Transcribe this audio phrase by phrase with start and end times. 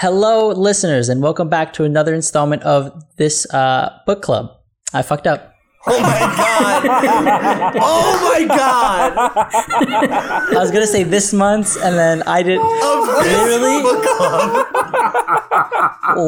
[0.00, 4.52] Hello, listeners, and welcome back to another installment of this uh, book club.
[4.94, 5.52] I fucked up.
[5.88, 6.84] Oh my god!
[7.82, 9.12] oh my god!
[10.54, 12.60] I was gonna say this month's, and then I did.
[12.62, 13.82] Oh, literally,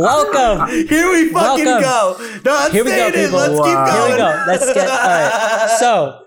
[0.02, 0.88] welcome.
[0.88, 1.80] Here we fucking Welcome.
[1.80, 2.40] go.
[2.44, 3.14] No, I'm Here we go, it.
[3.14, 3.38] people.
[3.38, 3.92] Let's keep going.
[3.92, 4.44] Here we go.
[4.48, 4.88] Let's get.
[4.90, 5.76] All right.
[5.78, 6.24] So,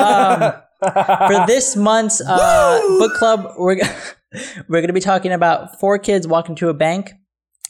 [0.00, 3.80] um, for this month's uh, book club, we're
[4.68, 7.12] we're going to be talking about Four Kids Walk Into a Bank,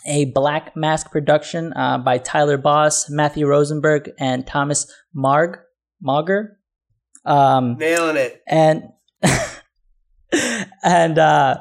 [0.06, 5.58] a Black Mask production uh, by Tyler Boss, Matthew Rosenberg, and Thomas Marg
[6.00, 6.58] Mauger.
[7.24, 8.42] Um, Nailing it.
[8.46, 8.82] and
[10.82, 11.58] and uh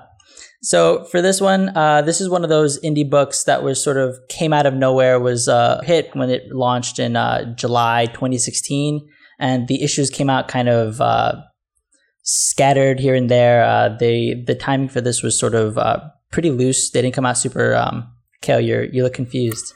[0.61, 3.97] so for this one uh this is one of those indie books that was sort
[3.97, 9.07] of came out of nowhere was uh hit when it launched in uh july 2016
[9.39, 11.35] and the issues came out kind of uh
[12.23, 15.99] scattered here and there uh they the timing for this was sort of uh
[16.31, 18.09] pretty loose they didn't come out super um
[18.41, 19.71] Cale, you're you look confused.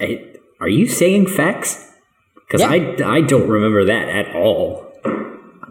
[0.59, 1.89] Are you saying facts?
[2.35, 2.69] Because Yeah.
[3.05, 4.91] I, I don't remember that at all.
[5.05, 5.11] Yeah.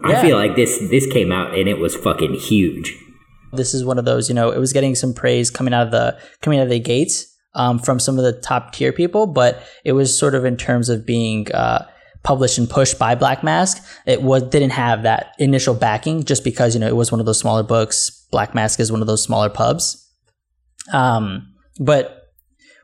[0.03, 2.95] I feel like this this came out and it was fucking huge.
[3.53, 5.91] this is one of those you know it was getting some praise coming out of
[5.91, 9.61] the coming out of the gates um, from some of the top tier people but
[9.85, 11.85] it was sort of in terms of being uh,
[12.27, 16.73] published and pushed by black mask it was didn't have that initial backing just because
[16.73, 19.23] you know it was one of those smaller books black mask is one of those
[19.23, 20.11] smaller pubs
[20.91, 22.33] um, but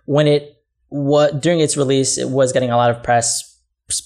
[0.05, 3.59] when it what during its release it was getting a lot of press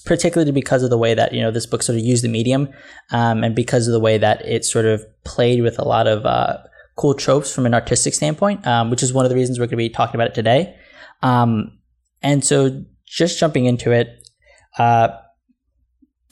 [0.04, 2.68] particularly because of the way that you know this book sort of used the medium
[3.12, 6.26] um, and because of the way that it sort of played with a lot of
[6.26, 6.56] uh,
[6.98, 9.70] cool tropes from an artistic standpoint, um, which is one of the reasons we're going
[9.70, 10.76] to be talking about it today.
[11.22, 11.78] Um,
[12.22, 14.28] and so, just jumping into it,
[14.78, 15.08] uh,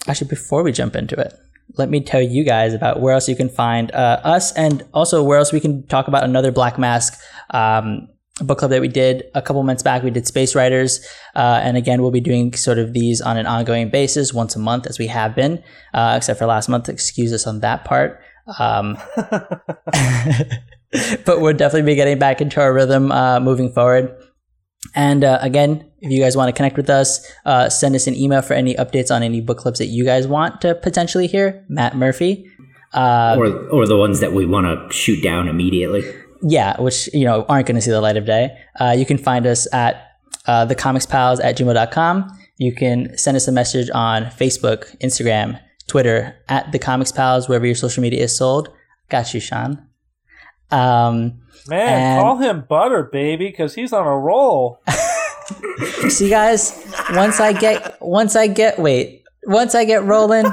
[0.06, 1.34] actually, before we jump into it,
[1.76, 5.22] let me tell you guys about where else you can find uh, us, and also
[5.22, 7.18] where else we can talk about another Black Mask.
[7.50, 8.08] Um,
[8.42, 10.02] book club that we did a couple months back.
[10.02, 13.46] We did Space Riders, uh, and again, we'll be doing sort of these on an
[13.46, 15.62] ongoing basis, once a month, as we have been,
[15.94, 16.88] uh, except for last month.
[16.88, 18.20] Excuse us on that part.
[18.58, 18.98] Um,
[21.24, 24.14] but we'll definitely be getting back into our rhythm uh, moving forward.
[24.94, 28.14] And uh, again, if you guys want to connect with us, uh, send us an
[28.14, 31.64] email for any updates on any book clubs that you guys want to potentially hear.
[31.68, 32.46] Matt Murphy.
[32.94, 36.02] Uh, or or the ones that we want to shoot down immediately.
[36.42, 38.56] yeah, which you know aren't going to see the light of day.
[38.80, 40.12] Uh, you can find us at
[40.46, 42.38] uh, thecomicspals at gmail.com.
[42.58, 47.66] You can send us a message on Facebook, Instagram, Twitter at the Comics Pals, wherever
[47.66, 48.68] your social media is sold.
[49.10, 49.85] Got you, Sean.
[50.70, 54.80] Um, Man, And- call him Butter, baby, because he's on a roll.
[56.08, 60.46] see, guys, once I get, once I get, wait, once I get rolling,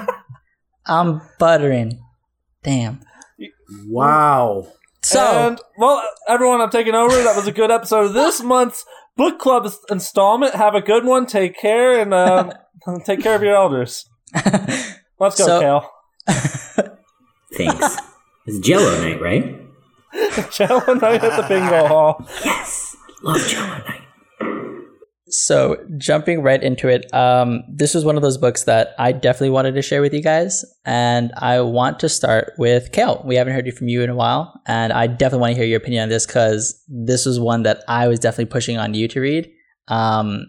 [0.85, 1.99] I'm buttering.
[2.63, 3.01] Damn.
[3.87, 4.67] Wow.
[5.01, 5.19] So,
[5.49, 7.13] and, well, everyone, I'm taking over.
[7.23, 8.85] That was a good episode of this month's
[9.17, 10.55] book club installment.
[10.55, 11.25] Have a good one.
[11.25, 12.51] Take care, and uh,
[13.05, 14.05] take care of your elders.
[15.19, 15.91] Let's go, So- Cal.
[17.55, 17.97] Thanks.
[18.47, 19.59] it's Jello night, right?
[20.51, 22.25] Jello night at the bingo hall.
[22.43, 22.95] Yes.
[23.21, 24.01] Love Jello night.
[25.29, 29.49] So jumping right into it, um, this was one of those books that I definitely
[29.49, 33.23] wanted to share with you guys, and I want to start with Cale.
[33.25, 35.77] We haven't heard from you in a while, and I definitely want to hear your
[35.77, 39.19] opinion on this because this was one that I was definitely pushing on you to
[39.19, 39.49] read.
[39.87, 40.45] Um,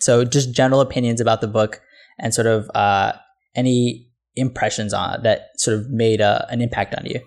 [0.00, 1.80] so just general opinions about the book
[2.20, 3.12] and sort of uh,
[3.56, 7.20] any impressions on that sort of made uh, an impact on you.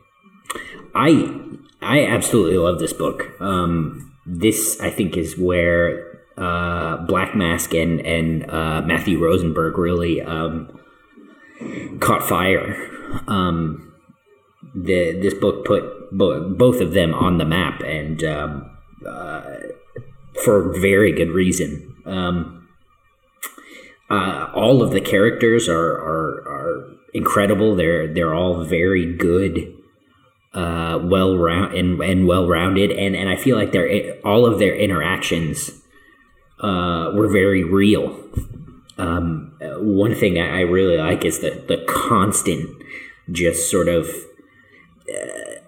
[0.96, 1.40] I
[1.82, 3.40] I absolutely love this book.
[3.42, 10.22] Um, this I think is where uh, Black Mask and and uh, Matthew Rosenberg really
[10.22, 10.80] um,
[12.00, 12.76] caught fire.
[13.28, 13.94] Um,
[14.76, 19.56] the this book put bo- both of them on the map, and um, uh,
[20.44, 21.96] for very good reason.
[22.06, 22.68] Um,
[24.10, 27.76] uh, all of the characters are, are are incredible.
[27.76, 29.79] They're they're all very good
[30.54, 34.60] uh, well round and, and well rounded, and and I feel like their all of
[34.60, 35.72] their interactions
[36.60, 38.20] uh, were very real.
[38.98, 42.70] Um, one thing I I really like is the the constant,
[43.32, 44.10] just sort of
[45.10, 45.60] uh,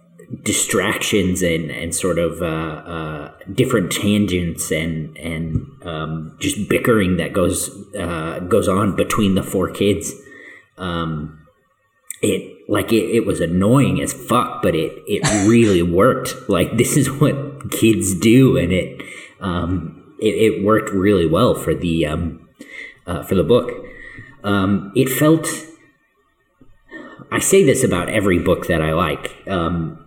[0.44, 7.34] distractions and and sort of uh, uh, different tangents and and um, just bickering that
[7.34, 10.14] goes uh, goes on between the four kids.
[10.78, 11.46] Um,
[12.22, 16.36] it like it, it was annoying as fuck, but it it really worked.
[16.48, 19.02] Like this is what kids do, and it
[19.42, 22.48] um, it, it worked really well for the um,
[23.06, 23.70] uh, for the book.
[24.44, 25.48] Um, it felt.
[27.34, 29.48] I say this about every book that I like.
[29.48, 30.06] Um,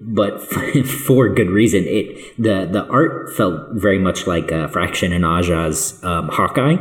[0.00, 0.40] but
[0.86, 1.82] for good reason.
[1.84, 6.76] It the the art felt very much like uh, Fraction and Aja's um, Hawkeye.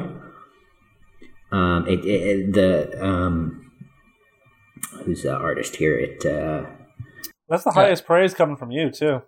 [1.51, 3.03] Um, it, it the
[5.04, 5.98] who's the artist here?
[5.98, 6.66] It uh,
[7.50, 9.22] That's the highest praise coming from you too.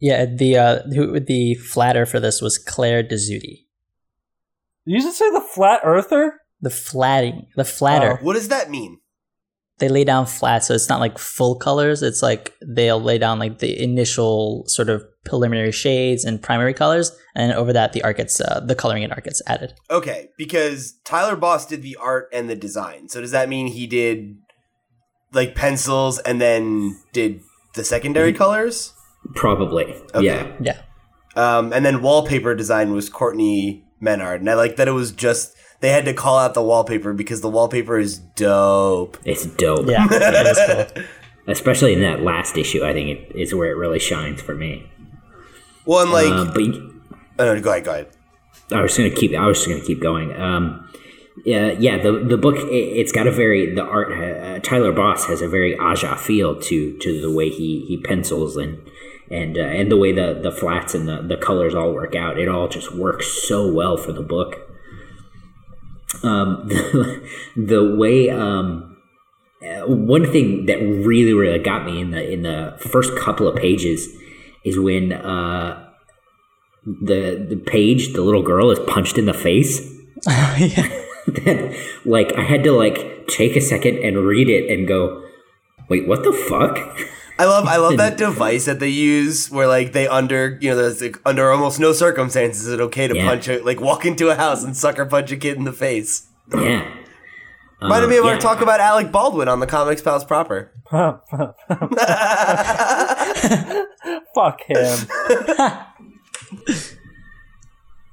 [0.00, 3.66] Yeah, the uh, who the flatter for this was Claire Dezutti.
[4.84, 6.40] You should say the flat earther.
[6.60, 8.18] The flatting, the flatter.
[8.22, 9.00] What does that mean?
[9.78, 12.02] They lay down flat, so it's not like full colors.
[12.02, 17.10] It's like they'll lay down like the initial sort of preliminary shades and primary colors,
[17.34, 19.74] and over that the art gets uh, the coloring and art gets added.
[19.90, 23.08] Okay, because Tyler Boss did the art and the design.
[23.08, 24.36] So does that mean he did
[25.34, 27.40] like pencils and then did
[27.74, 28.92] the secondary colors?
[29.34, 29.84] probably
[30.14, 30.26] Okay.
[30.26, 30.52] yeah.
[30.60, 30.80] Yeah,
[31.34, 34.40] Um, and then wallpaper design was Courtney Menard.
[34.40, 37.40] And I like that it was just they had to call out the wallpaper because
[37.40, 39.16] the wallpaper is dope.
[39.24, 39.86] It's dope.
[39.88, 40.10] yeah, it
[40.90, 41.04] was cool.
[41.48, 42.84] especially in that last issue.
[42.84, 44.86] I think it is where it really shines for me.
[45.86, 47.00] Well, and like, Uh, but you-
[47.38, 48.08] oh, no, go ahead, go ahead.
[48.72, 49.34] I was gonna keep.
[49.34, 50.32] I was just gonna keep going.
[50.40, 50.88] Um,
[51.44, 52.00] yeah, yeah.
[52.00, 54.12] The the book it, it's got a very the art.
[54.12, 58.56] Uh, Tyler Boss has a very Aja feel to to the way he he pencils
[58.56, 58.80] and
[59.30, 62.38] and uh, and the way the the flats and the the colors all work out.
[62.38, 64.56] It all just works so well for the book.
[66.22, 68.96] Um, the, the way um,
[69.60, 73.56] uh, one thing that really really got me in the in the first couple of
[73.56, 74.08] pages
[74.64, 75.88] is when uh
[76.84, 79.90] the the page the little girl is punched in the face
[80.26, 81.03] yeah.
[81.44, 81.74] then
[82.04, 85.24] like i had to like take a second and read it and go
[85.88, 86.78] wait what the fuck
[87.36, 90.76] I love I love that device that they use where like they under you know
[90.76, 93.26] there's like, under almost no circumstances is it okay to Yeah.
[93.26, 96.28] punch a like walk into a house and sucker punch a kid in the face.
[96.54, 96.86] yeah
[97.82, 98.34] Reminded me of uh, yeah.
[98.34, 100.70] our talk about Alec Baldwin on the Comics Pals proper.
[104.34, 104.98] Fuck him.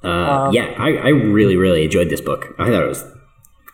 [0.04, 3.04] Uh, yeah I, I really really enjoyed this book i thought it was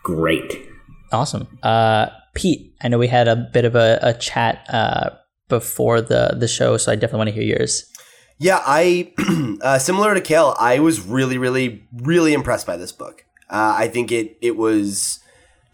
[0.04, 0.68] great
[1.12, 1.48] Awesome.
[1.64, 5.12] Uh, Pete, I know we had a bit of a, a chat uh,
[5.48, 7.92] before the the show, so I definitely want to hear yours.
[8.38, 9.14] Yeah, I
[9.62, 13.26] uh, similar to Cale, I was really, really, really impressed by this book.
[13.50, 15.20] Uh, I think it it was.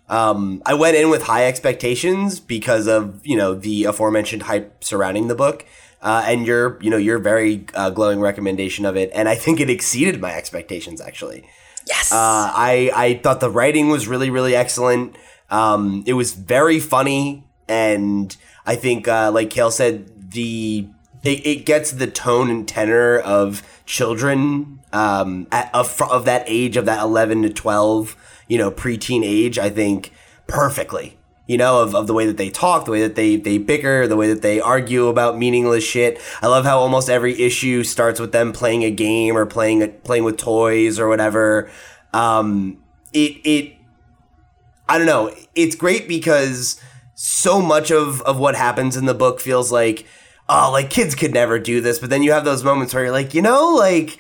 [0.10, 5.28] Um, I went in with high expectations because of you know the aforementioned hype surrounding
[5.28, 5.66] the book,
[6.04, 9.60] uh, and your you know your very uh, glowing recommendation of it, and I think
[9.60, 11.48] it exceeded my expectations actually.
[11.88, 12.12] Yes.
[12.12, 15.16] Uh, I I thought the writing was really really excellent.
[15.50, 18.36] Um, it was very funny, and
[18.66, 20.88] I think uh, like Cale said, the
[21.24, 26.76] it, it gets the tone and tenor of children um, at, of of that age
[26.76, 28.18] of that eleven to twelve,
[28.50, 29.58] you know, preteen age.
[29.58, 30.12] I think
[30.48, 31.18] perfectly.
[31.46, 34.08] You know, of, of the way that they talk, the way that they, they bicker,
[34.08, 36.22] the way that they argue about meaningless shit.
[36.42, 40.24] I love how almost every issue starts with them playing a game or playing playing
[40.24, 41.70] with toys or whatever.
[42.14, 42.82] Um,
[43.12, 43.74] it it
[44.88, 45.36] I don't know.
[45.54, 46.80] It's great because
[47.16, 50.06] so much of of what happens in the book feels like
[50.50, 52.00] oh, like kids could never do this.
[52.00, 54.18] But then you have those moments where you're like, you know, like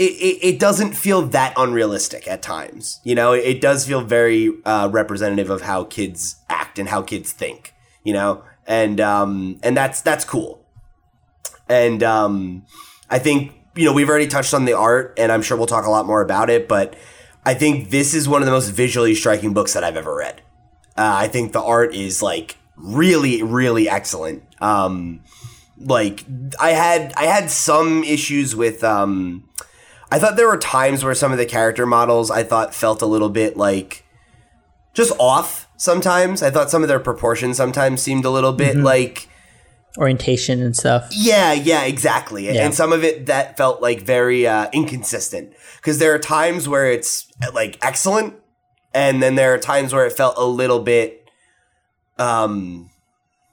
[0.00, 3.00] it, it, it doesn't feel that unrealistic at times.
[3.04, 7.32] You know, it, does feel very uh, representative of how kids act and how kids
[7.32, 7.74] think.
[8.02, 10.64] You know, and um, and that's that's cool.
[11.68, 12.64] And um,
[13.10, 15.84] I think you know we've already touched on the art, and I'm sure we'll talk
[15.84, 16.66] a lot more about it.
[16.66, 16.96] But
[17.44, 20.40] I think this is one of the most visually striking books that I've ever read.
[20.96, 24.44] Uh, I think the art is like really, really excellent.
[24.62, 25.20] Um,
[25.78, 26.24] like
[26.58, 29.44] I had I had some issues with um
[30.10, 33.06] I thought there were times where some of the character models I thought felt a
[33.06, 34.04] little bit like
[34.92, 36.42] just off sometimes.
[36.42, 39.28] I thought some of their proportions sometimes seemed a little bit like
[39.98, 41.08] Orientation and stuff.
[41.10, 42.46] yeah, yeah, exactly.
[42.46, 42.64] Yeah.
[42.64, 46.90] And some of it that felt like very uh, inconsistent because there are times where
[46.90, 48.34] it's like excellent,
[48.94, 51.28] and then there are times where it felt a little bit,
[52.18, 52.90] um,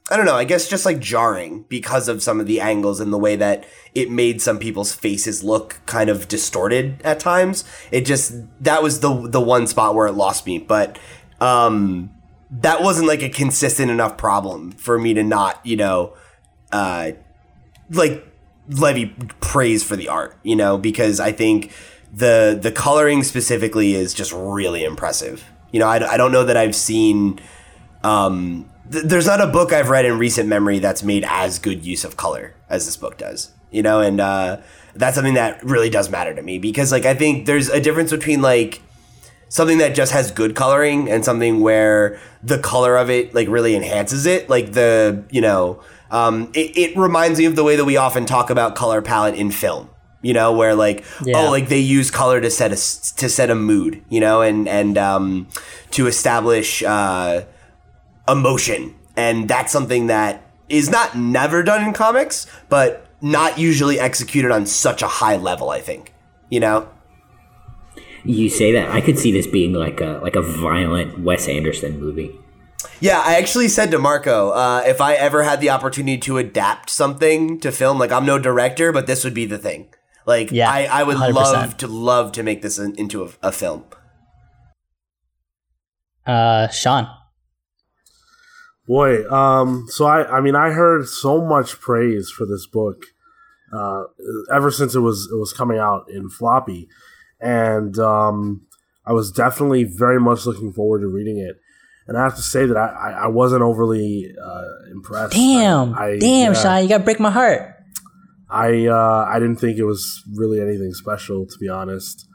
[0.09, 0.35] I don't know.
[0.35, 3.65] I guess just like jarring because of some of the angles and the way that
[3.93, 7.65] it made some people's faces look kind of distorted at times.
[7.91, 10.97] It just that was the the one spot where it lost me, but
[11.41, 12.09] um,
[12.49, 16.13] that wasn't like a consistent enough problem for me to not, you know
[16.71, 17.11] uh,
[17.89, 18.25] like
[18.69, 19.07] levy
[19.39, 21.71] praise for the art, you know, because I think
[22.13, 25.45] the the coloring specifically is just really impressive.
[25.71, 27.39] You know, I, I don't know that I've seen.
[28.03, 31.85] Um, th- there's not a book I've read in recent memory that's made as good
[31.85, 33.51] use of color as this book does.
[33.71, 34.57] You know, and uh,
[34.95, 38.11] that's something that really does matter to me because, like, I think there's a difference
[38.11, 38.81] between like
[39.49, 43.75] something that just has good coloring and something where the color of it like really
[43.75, 47.83] enhances it like the you know Um, it, it reminds me of the way that
[47.85, 49.89] we often talk about color palette in film.
[50.21, 51.37] You know, where like Yeah.
[51.45, 52.75] oh, like they use color to set a
[53.17, 54.01] to set a mood.
[54.09, 55.47] You know, and and um,
[55.91, 57.41] to establish uh,
[58.27, 64.51] emotion, and that's something that is not never done in comics, but not usually executed
[64.51, 65.69] on such a high level.
[65.69, 66.13] I think.
[66.49, 66.89] You know.
[68.23, 71.99] You say that I could see this being like a like a violent Wes Anderson
[71.99, 72.31] movie.
[72.99, 76.89] Yeah, I actually said to Marco, uh, if I ever had the opportunity to adapt
[76.89, 79.93] something to film, like I'm no director, but this would be the thing.
[80.25, 81.33] Like, Yeah, I, I would 100%.
[81.33, 83.85] love to love to make this in, into a, a film.
[86.25, 87.07] Uh, Sean.
[88.87, 93.03] Boy, um, so I, I mean, I heard so much praise for this book,
[93.73, 94.03] uh,
[94.53, 96.87] ever since it was it was coming out in floppy,
[97.41, 98.65] and um,
[99.05, 101.57] I was definitely very much looking forward to reading it.
[102.07, 105.33] And I have to say that I, I, I wasn't overly uh, impressed.
[105.33, 106.61] Damn, I, I- damn, yeah.
[106.61, 107.73] Sean, you gotta break my heart.
[108.49, 112.25] I uh, I didn't think it was really anything special, to be honest.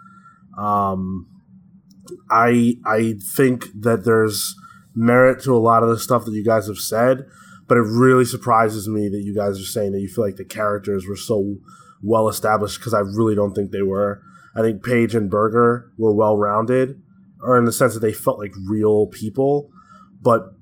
[0.59, 1.27] Um,
[2.31, 4.55] I I think that there's
[4.95, 7.27] merit to a lot of the stuff that you guys have said,
[7.69, 10.45] but it really surprises me that you guys are saying that you feel like the
[10.45, 11.57] characters were so
[12.03, 14.23] well established because I really don't think they were.
[14.55, 17.01] I think Paige and Berger were well rounded,
[17.41, 19.71] or in the sense that they felt like real people,
[20.21, 20.55] but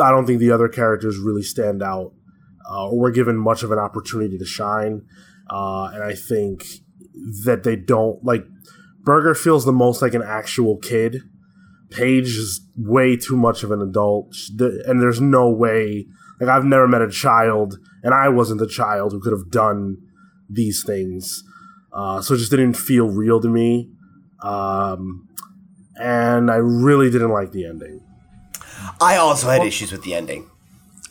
[0.00, 2.12] I don't think the other characters really stand out
[2.70, 5.02] uh, or were given much of an opportunity to shine.
[5.50, 6.64] Uh, and I think
[7.44, 8.46] that they don't like
[9.00, 11.22] Berger feels the most like an actual kid.
[11.92, 16.06] Paige is way too much of an adult, and there's no way.
[16.40, 19.98] Like I've never met a child, and I wasn't the child who could have done
[20.50, 21.44] these things.
[21.92, 23.90] Uh, so it just didn't feel real to me.
[24.42, 25.28] Um,
[25.96, 28.00] and I really didn't like the ending.
[29.00, 30.50] I also had issues with the ending.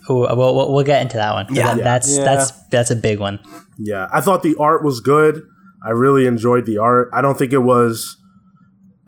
[0.09, 1.47] Ooh, uh, we'll, we'll, we'll get into that one.
[1.53, 1.75] Yeah.
[1.75, 2.23] that- that's Yeah.
[2.23, 3.39] that's that's a big one.
[3.77, 5.43] Yeah, I thought the art was good.
[5.85, 7.09] I really enjoyed the art.
[7.13, 8.17] I don't think it was.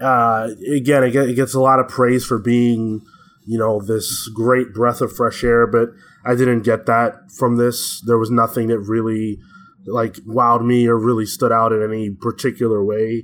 [0.03, 3.01] Uh, again, it, gets a lot of praise for being,
[3.45, 5.89] you know, this great breath of fresh air, but
[6.25, 8.01] I didn't get that from this.
[8.01, 9.39] There was nothing that really,
[9.85, 13.23] like, wowed me or really stood out in any particular way.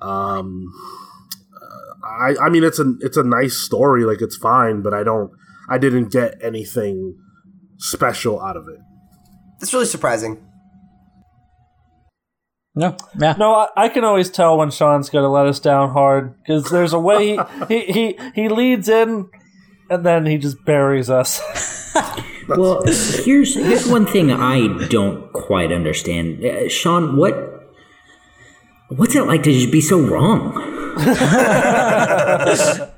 [0.00, 0.72] Um,
[2.02, 5.30] I, I mean, it's a it's a nice story, like it's fine, but I don't,
[5.68, 7.16] I didn't get anything
[7.78, 8.80] special out of it.
[9.60, 10.44] That's really surprising.
[12.74, 15.90] No, yeah, No, I, I can always tell when Sean's going to let us down
[15.90, 19.28] hard because there's a way he, he, he, he leads in
[19.90, 21.40] and then he just buries us.
[22.48, 27.16] Well, here's here's one thing I don't quite understand, uh, Sean.
[27.16, 27.34] What
[28.88, 30.50] what's it like to just be so wrong?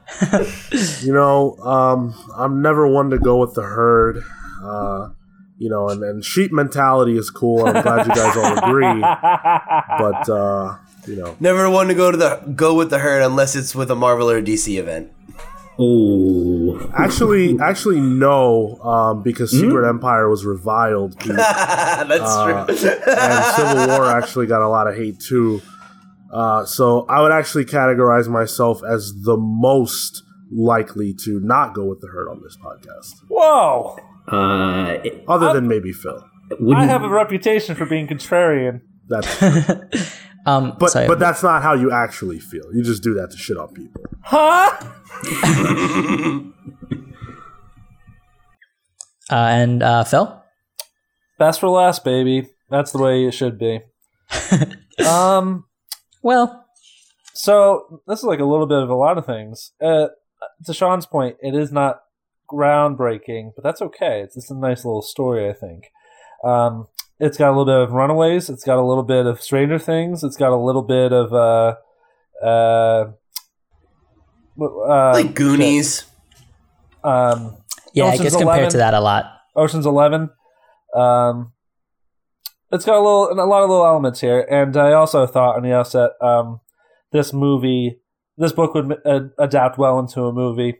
[1.02, 4.22] You know, um, I'm never one to go with the herd.
[4.62, 5.08] Uh,
[5.58, 7.66] you know, and, and sheep mentality is cool.
[7.66, 9.00] I'm glad you guys all agree.
[9.00, 13.56] But uh, you know, Never one to go to the go with the herd unless
[13.56, 15.12] it's with a Marvel or DC event.
[15.78, 21.38] Oh, actually, actually, no, um, because Secret Empire was reviled, and
[22.10, 22.90] That's true.
[23.12, 25.62] And Civil War actually got a lot of hate too.
[26.32, 32.00] Uh, so I would actually categorize myself as the most likely to not go with
[32.00, 33.96] the herd on this podcast, Whoa!
[34.28, 34.98] Uh,
[35.28, 36.24] other than maybe Phil.
[36.74, 38.82] I have a reputation for being contrarian.
[39.08, 39.42] That's
[40.46, 41.06] um, But sorry.
[41.06, 42.64] but that's not how you actually feel.
[42.74, 44.04] You just do that to shit on people.
[44.22, 44.70] Huh?
[49.30, 50.42] uh, and uh, Phil.
[51.38, 52.48] Best for last, baby.
[52.70, 53.80] That's the way it should be.
[55.06, 55.64] um,
[56.22, 56.66] Well,
[57.34, 59.72] so this is like a little bit of a lot of things.
[59.82, 60.08] Uh,
[60.66, 62.01] to Sean's point, it is not
[62.52, 64.20] groundbreaking, but that's okay.
[64.20, 65.90] It's just a nice little story, I think.
[66.44, 68.50] Um, it's got a little bit of Runaways.
[68.50, 70.24] It's got a little bit of Stranger Things.
[70.24, 71.76] It's got a little bit of uh,
[72.44, 73.12] uh,
[74.60, 76.04] uh like Goonies.
[77.04, 77.56] um,
[77.94, 78.70] yeah, it Ocean's gets compared 11.
[78.70, 79.26] to that a lot.
[79.54, 80.30] Ocean's Eleven.
[80.94, 81.52] Um,
[82.72, 85.62] it's got a little, a lot of little elements here, and I also thought on
[85.62, 86.60] the outset, um,
[87.12, 88.00] this movie,
[88.38, 90.78] this book would uh, adapt well into a movie.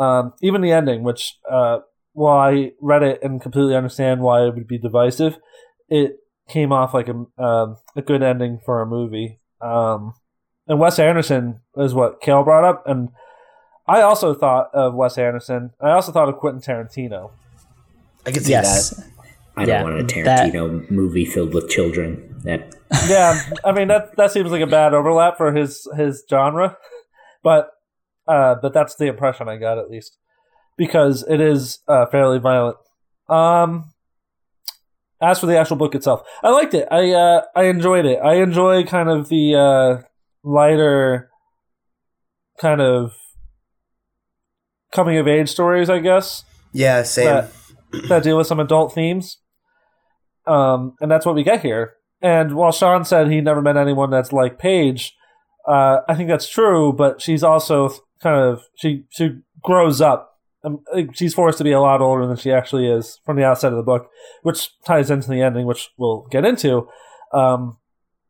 [0.00, 1.80] Um, even the ending, which, uh,
[2.12, 5.36] while I read it and completely understand why it would be divisive,
[5.88, 6.16] it
[6.48, 9.38] came off like a um, a good ending for a movie.
[9.60, 10.14] Um,
[10.66, 13.10] and Wes Anderson is what Cale brought up, and
[13.86, 15.70] I also thought of Wes Anderson.
[15.80, 17.30] I also thought of Quentin Tarantino.
[18.26, 19.06] I can see Yes, that.
[19.56, 22.36] I don't want a that- Tarantino movie filled with children.
[22.44, 22.74] That
[23.08, 26.76] yeah, I mean that that seems like a bad overlap for his his genre,
[27.42, 27.68] but
[28.26, 30.16] uh, but that's the impression I got at least
[30.76, 32.76] because it is uh, fairly violent.
[33.28, 33.92] Um,
[35.20, 36.88] as for the actual book itself, I liked it.
[36.90, 38.18] I uh, I enjoyed it.
[38.22, 40.02] I enjoy kind of the uh,
[40.42, 41.30] lighter,
[42.58, 43.12] kind of
[44.92, 45.90] coming of age stories.
[45.90, 47.26] I guess Yeah, same.
[47.26, 47.52] that
[48.08, 49.38] that deal with some adult themes.
[50.46, 51.94] Um, and that's what we get here.
[52.22, 55.14] And while Sean said he never met anyone that's like Paige,
[55.68, 56.92] uh, I think that's true.
[56.92, 57.90] But she's also
[58.22, 60.38] kind of she she grows up.
[60.62, 60.80] Um,
[61.14, 63.78] she's forced to be a lot older than she actually is from the outset of
[63.78, 64.10] the book,
[64.42, 66.86] which ties into the ending, which we'll get into.
[67.32, 67.78] Um,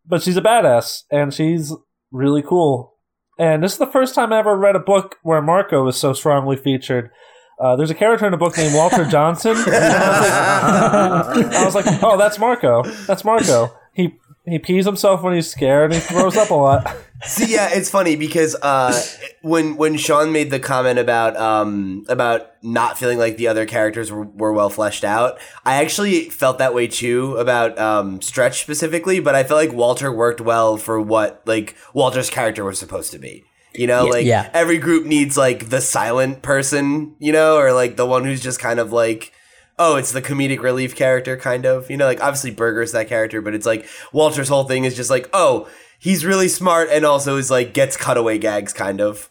[0.07, 1.73] but she's a badass, and she's
[2.13, 2.95] really cool.
[3.39, 6.13] And this is the first time I ever read a book where Marco is so
[6.13, 7.11] strongly featured.
[7.59, 9.55] Uh, there's a character in a book named Walter Johnson.
[9.67, 12.85] I was like, oh, that's Marco.
[13.07, 13.75] That's Marco.
[13.93, 16.97] He he pees himself when he's scared and he throws up a lot.
[17.23, 18.99] See, yeah, it's funny because uh,
[19.43, 24.11] when when Sean made the comment about um, about not feeling like the other characters
[24.11, 29.21] were, were well fleshed out, I actually felt that way too about um, Stretch specifically.
[29.21, 33.19] But I felt like Walter worked well for what like Walter's character was supposed to
[33.19, 33.45] be.
[33.75, 34.51] You know, Yeah, like yeah.
[34.55, 38.59] every group needs like the silent person, you know, or like the one who's just
[38.59, 39.33] kind of like
[39.81, 41.91] oh, it's the comedic relief character, kind of.
[41.91, 45.11] You know, like obviously Berger's that character, but it's like Walter's whole thing is just
[45.11, 45.69] like, oh,
[45.99, 49.31] he's really smart and also is like gets cutaway gags, kind of.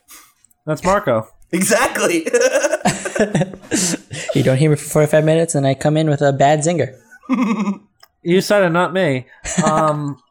[0.66, 1.30] That's Marco.
[1.52, 2.28] Exactly.
[4.36, 6.94] You don't hear me for 45 minutes, and I come in with a bad zinger.
[8.22, 9.28] You said it, not me.
[9.64, 10.22] Um,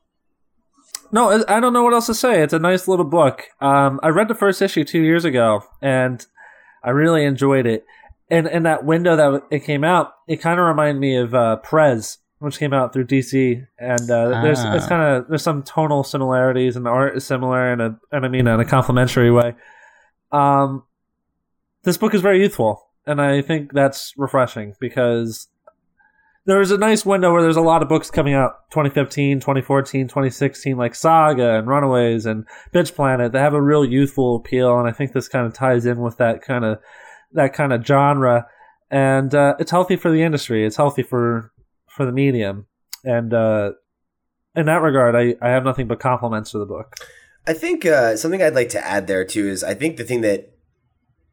[1.11, 2.43] no, I I don't know what else to say.
[2.43, 3.45] It's a nice little book.
[3.61, 6.25] Um, I read the first issue two years ago, and
[6.85, 7.87] I really enjoyed it.
[8.31, 11.57] And in that window that it came out, it kind of reminded me of uh,
[11.57, 13.67] Prez, which came out through DC.
[13.79, 14.75] And uh, there's Ah.
[14.75, 18.25] it's kind of there's some tonal similarities, and the art is similar, and a, and
[18.27, 19.55] I mean in a complimentary way.
[20.31, 20.83] Um,
[21.85, 25.49] this book is very youthful, and I think that's refreshing because
[26.45, 30.79] there's a nice window where there's a lot of books coming out 2015 2014 2016
[30.79, 34.93] like saga and runaways and bitch planet that have a real youthful appeal and i
[34.93, 36.79] think this kind of ties in with that kind of
[37.33, 38.47] that kind of genre
[38.91, 41.53] and uh, it's healthy for the industry it's healthy for
[41.87, 42.67] for the medium
[43.05, 43.73] and uh,
[44.55, 46.95] in that regard I, I have nothing but compliments to the book
[47.47, 50.21] I think uh, something I'd like to add there too is I think the thing
[50.21, 50.53] that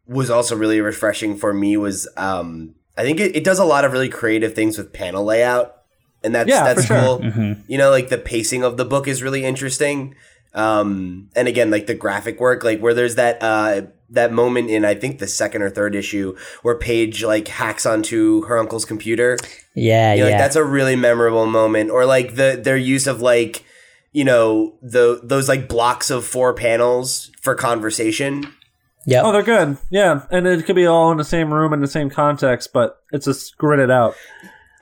[0.08, 3.84] was also really refreshing for me was um, I think it, it does a lot
[3.84, 5.76] of really creative things with panel layout,
[6.24, 7.02] and that's Yeah, that's for sure.
[7.02, 7.20] cool.
[7.20, 7.62] Mm-hmm.
[7.68, 10.16] You know, like the pacing of the book is really interesting.
[10.54, 14.86] Um, and again, like the graphic work, like where there's that uh, that moment in
[14.86, 19.38] I think the second or third issue where Paige like hacks onto her uncle's computer.
[19.76, 20.34] Yeah, You know, yeah.
[20.36, 21.90] like that's a really memorable moment.
[21.92, 23.64] Or like the their use of like
[24.12, 28.52] you know the those like blocks of four panels for conversation.
[29.08, 29.22] Yeah.
[29.24, 31.88] oh they're good yeah and it could be all in the same room in the
[31.88, 34.16] same context but it's just gridded out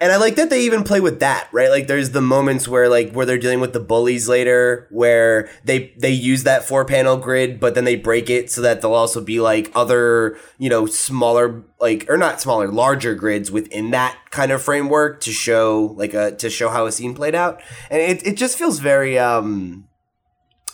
[0.03, 1.69] And I like that they even play with that, right?
[1.69, 5.93] Like there's the moments where like where they're dealing with the bullies later where they
[5.97, 9.21] they use that four panel grid but then they break it so that there'll also
[9.21, 14.51] be like other, you know, smaller like or not smaller, larger grids within that kind
[14.51, 17.61] of framework to show like a to show how a scene played out.
[17.89, 19.87] And it it just feels very um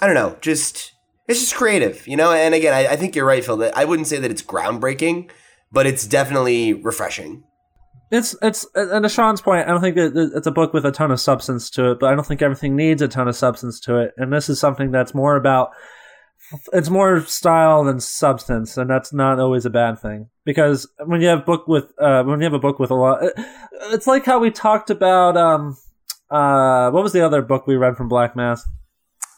[0.01, 0.93] I don't know, just
[1.27, 2.31] it's just creative, you know?
[2.31, 5.29] And again, I, I think you're right, Phil, that I wouldn't say that it's groundbreaking,
[5.71, 7.43] but it's definitely refreshing.
[8.11, 10.91] It's it's and to Sean's point, I don't think that it's a book with a
[10.91, 13.79] ton of substance to it, but I don't think everything needs a ton of substance
[13.81, 14.13] to it.
[14.17, 15.69] And this is something that's more about
[16.73, 20.29] it's more style than substance, and that's not always a bad thing.
[20.45, 23.23] Because when you have book with uh, when you have a book with a lot,
[23.23, 23.33] it-
[23.91, 25.77] it's like how we talked about um
[26.31, 28.67] uh what was the other book we read from Black Mask?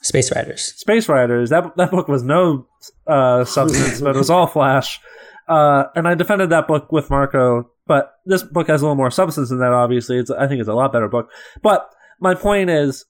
[0.02, 0.74] Space Riders.
[0.78, 1.50] Space Riders.
[1.50, 2.68] That that book was no
[3.06, 5.00] uh, substance, but it was all flash.
[5.48, 9.12] Uh, and I defended that book with Marco, but this book has a little more
[9.12, 9.74] substance than that.
[9.74, 11.30] Obviously, it's I think it's a lot better book.
[11.62, 11.90] But
[12.22, 13.04] my point is,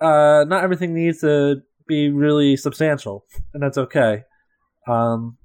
[0.00, 4.24] uh, not everything needs to be really substantial, and that's okay.
[4.88, 5.36] Um,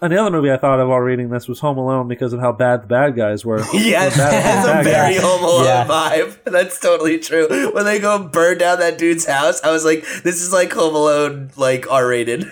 [0.00, 2.38] and the other movie I thought of while reading this was Home Alone because of
[2.38, 3.64] how bad the bad guys were.
[3.72, 5.22] Yes, Bad- that's a very guys.
[5.22, 5.86] Home Alone Yeah.
[5.88, 6.44] vibe.
[6.44, 7.72] That's totally true.
[7.74, 10.94] When they go burn down that dude's house, I was like, this is like Home
[10.94, 12.44] Alone, like R rated.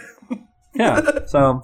[0.75, 1.27] Yeah.
[1.27, 1.63] So,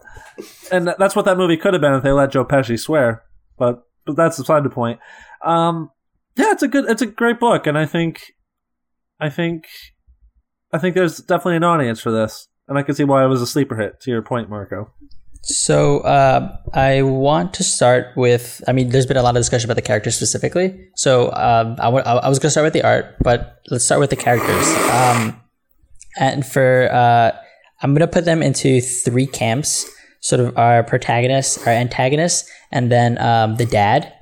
[0.71, 3.23] and that's what that movie could have been if they let Joe Pesci swear.
[3.59, 5.01] But but that's beside the point.
[5.45, 5.91] Um,
[6.37, 8.35] yeah, it's a good, it's a great book, and I think,
[9.21, 9.67] I think,
[10.73, 13.43] I think there's definitely an audience for this, and I can see why it was
[13.43, 14.01] a sleeper hit.
[14.01, 14.93] To your point, Marco.
[15.43, 18.63] So uh, I want to start with.
[18.67, 20.89] I mean, there's been a lot of discussion about the characters specifically.
[20.97, 24.17] So um, I was going to start with the art, but let's start with the
[24.17, 24.67] characters.
[24.91, 25.41] Um,
[26.19, 27.31] and for uh,
[27.81, 29.89] I'm going to put them into three camps.
[30.21, 34.13] Sort of our protagonists, our antagonist, and then um, the dad.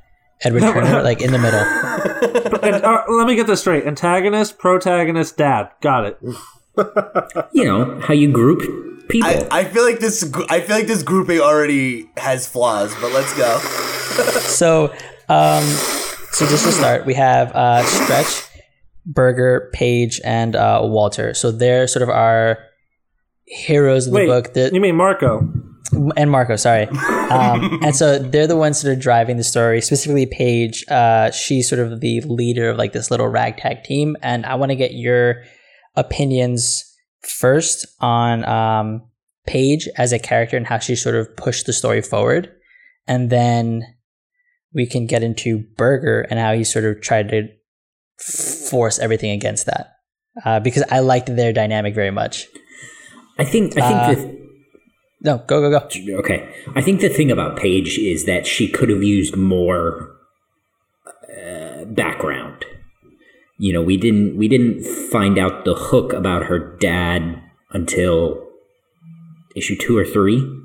[0.40, 1.64] Edward Turner, like in the middle.
[2.64, 5.70] And, uh, let me get this straight: antagonist, protagonist, dad.
[5.82, 6.18] Got it.
[7.52, 9.28] You know how you group people.
[9.28, 10.24] I, I feel like this.
[10.48, 13.60] I feel like this grouping already has flaws, but let's go.
[14.44, 14.92] So,
[15.28, 15.64] um,
[16.30, 18.44] so just to start, we have uh, Stretch,
[19.04, 21.34] Berger, Paige, and uh, Walter.
[21.34, 22.58] So they're sort of our
[23.44, 24.54] heroes of the Wait, book.
[24.54, 25.48] That you mean Marco?
[25.92, 26.86] And Marco, sorry.
[26.86, 29.80] Um, and so they're the ones that are driving the story.
[29.80, 30.84] Specifically, Paige.
[30.88, 34.70] Uh, she's sort of the leader of like this little ragtag team, and I want
[34.70, 35.42] to get your
[35.94, 36.84] opinions
[37.20, 39.02] first on um,
[39.46, 42.50] Paige as a character and how she sort of pushed the story forward,
[43.06, 43.82] and then
[44.72, 47.48] we can get into Berger and how he sort of tried to
[48.18, 49.90] force everything against that.
[50.44, 52.46] Uh, because I liked their dynamic very much.
[53.38, 53.78] I think.
[53.78, 54.43] I think Uh, the
[55.24, 56.18] No, go go go.
[56.18, 56.48] Okay.
[56.76, 60.14] I think the thing about Paige is that she could have used more
[61.34, 62.64] uh, background.
[63.58, 68.46] You know, we didn't we didn't find out the hook about her dad until
[69.56, 70.60] issue 2 or 3.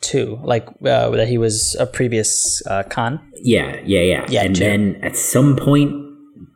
[0.00, 3.20] Two, like uh, that he was a previous uh, con.
[3.36, 4.26] Yeah, yeah, yeah.
[4.28, 4.64] Yeah, and two.
[4.64, 5.94] then at some point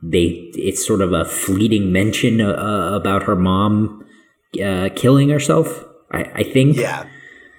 [0.03, 4.05] they it's sort of a fleeting mention uh, about her mom
[4.63, 5.85] uh, killing herself.
[6.13, 6.77] I, I think.
[6.77, 7.07] Yeah,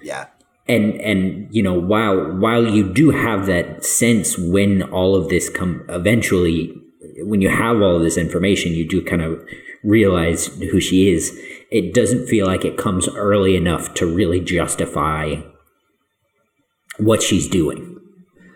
[0.02, 0.26] yeah.
[0.68, 5.48] and and you know while while you do have that sense when all of this
[5.48, 6.72] come eventually
[7.18, 9.42] when you have all of this information you do kind of
[9.82, 11.36] realize who she is
[11.70, 15.36] it doesn't feel like it comes early enough to really justify
[16.98, 17.98] what she's doing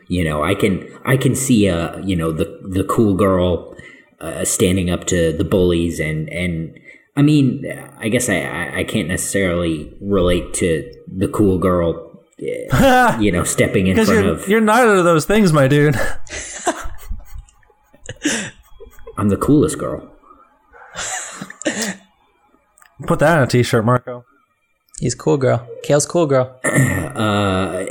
[0.09, 3.75] you know i can i can see uh you know the the cool girl
[4.21, 6.79] uh, standing up to the bullies and and
[7.17, 7.65] I mean,
[7.99, 13.87] I guess I, I, I can't necessarily relate to the cool girl, you know, stepping
[13.87, 14.49] in front you're, of.
[14.49, 15.95] you're neither of those things, my dude.
[19.17, 20.11] I'm the coolest girl.
[23.07, 24.25] Put that on a t-shirt, Marco.
[24.99, 25.69] He's cool girl.
[25.83, 26.59] Cale's cool girl.
[27.15, 27.87] Uh,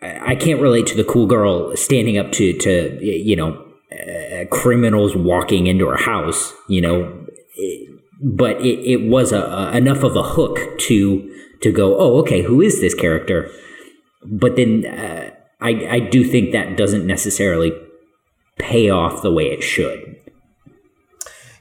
[0.00, 3.67] I I can't relate to the cool girl standing up to to you know
[4.08, 6.52] uh, criminals walking into her house.
[6.68, 11.70] You know, it- but it, it was a, a enough of a hook to to
[11.72, 11.96] go.
[11.98, 13.48] Oh, okay, who is this character?
[14.26, 17.72] But then uh, I I do think that doesn't necessarily
[18.58, 20.16] pay off the way it should.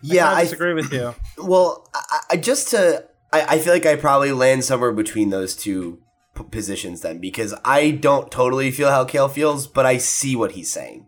[0.02, 1.14] Yeah, I I disagree with you.
[1.38, 5.56] Well, I, I just to I, I feel like I probably land somewhere between those
[5.56, 6.00] two
[6.36, 10.54] p- positions then because I don't totally feel how Cale feels, but I see what
[10.54, 11.06] he's saying.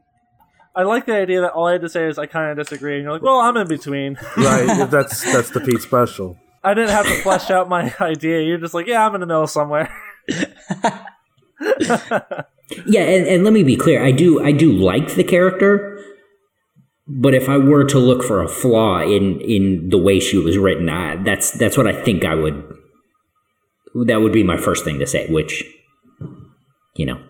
[0.79, 2.95] I like the idea that all I had to say is I kind of disagree,
[2.95, 4.17] and you're like, well, I'm in between.
[4.37, 4.87] Right.
[4.89, 6.37] that's that's the Pete special.
[6.63, 8.41] I didn't have to flesh out my idea.
[8.41, 9.93] You're just like, yeah, I'm in the middle somewhere.
[12.85, 14.01] Yeah, and, and let me be clear.
[14.01, 15.99] I do I do like the character,
[17.07, 20.57] but if I were to look for a flaw in in the way she was
[20.57, 22.63] written, I, that's that's what I think I would.
[24.05, 25.27] That would be my first thing to say.
[25.27, 25.61] Which,
[26.95, 27.21] you know,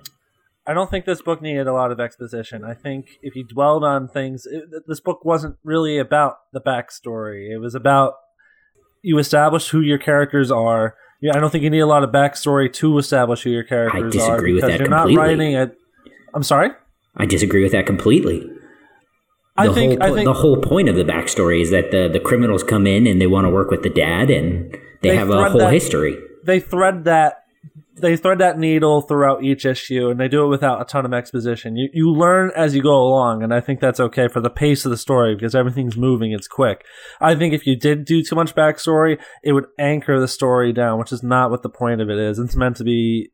[0.70, 2.64] I don't think this book needed a lot of exposition.
[2.64, 7.50] I think if you dwelled on things, it, this book wasn't really about the backstory.
[7.52, 8.14] It was about
[9.02, 10.96] you establish who your characters are.
[11.22, 14.04] Yeah, I don't think you need a lot of backstory to establish who your characters
[14.04, 14.08] are.
[14.08, 15.24] I disagree with because that you're not completely.
[15.24, 15.72] writing a.
[16.36, 16.70] I'm sorry.
[17.18, 18.48] I disagree with that completely.
[19.58, 20.02] I the think.
[20.02, 22.86] whole I think the whole point of the backstory is that the the criminals come
[22.86, 25.60] in and they want to work with the dad, and they, They have a whole
[25.62, 26.16] that- history.
[26.46, 27.38] they thread that
[28.02, 31.14] they thread that needle throughout each issue and they do it without a ton of
[31.14, 31.76] exposition.
[31.76, 34.86] You, you learn as you go along and i think that's okay for the pace
[34.86, 36.86] of the story because everything's moving it's quick.
[37.22, 41.00] I think if you did do too much backstory it would anchor the story down
[41.00, 42.40] which is not what the point of it is.
[42.40, 43.32] It's meant to be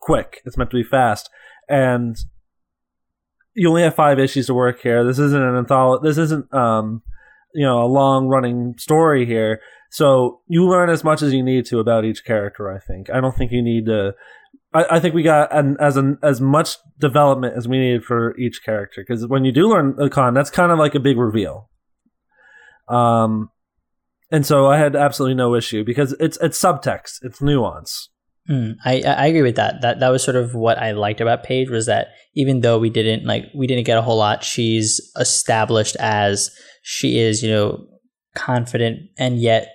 [0.00, 0.40] quick.
[0.44, 1.28] It's meant to be fast.
[1.68, 2.16] And
[3.54, 5.04] you only have five issues to work here.
[5.04, 7.02] This isn't an anthology this isn't um
[7.54, 11.66] you know a long running story here so you learn as much as you need
[11.66, 12.70] to about each character.
[12.70, 13.10] I think.
[13.10, 14.14] I don't think you need to.
[14.72, 18.36] I, I think we got an, as an, as much development as we needed for
[18.38, 21.18] each character because when you do learn a con, that's kind of like a big
[21.18, 21.68] reveal.
[22.88, 23.50] Um,
[24.30, 28.10] and so I had absolutely no issue because it's it's subtext, it's nuance.
[28.48, 29.80] Mm, I I agree with that.
[29.82, 32.90] That that was sort of what I liked about Paige was that even though we
[32.90, 36.50] didn't like we didn't get a whole lot, she's established as
[36.82, 37.86] she is, you know,
[38.36, 39.68] confident and yet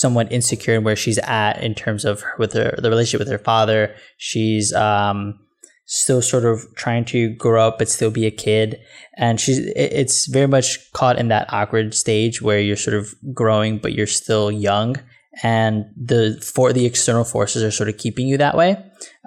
[0.00, 3.30] somewhat insecure in where she's at in terms of her, with her the relationship with
[3.36, 3.94] her father.
[4.16, 5.38] She's um
[5.86, 8.78] still sort of trying to grow up but still be a kid.
[9.16, 13.14] And she's it- it's very much caught in that awkward stage where you're sort of
[13.32, 14.96] growing but you're still young.
[15.42, 18.76] And the for the external forces are sort of keeping you that way.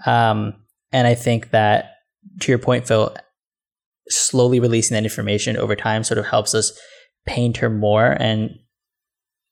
[0.06, 0.54] Um
[0.92, 1.96] and I think that
[2.42, 3.16] to your point, Phil,
[4.10, 6.72] slowly releasing that information over time sort of helps us
[7.26, 8.52] paint her more and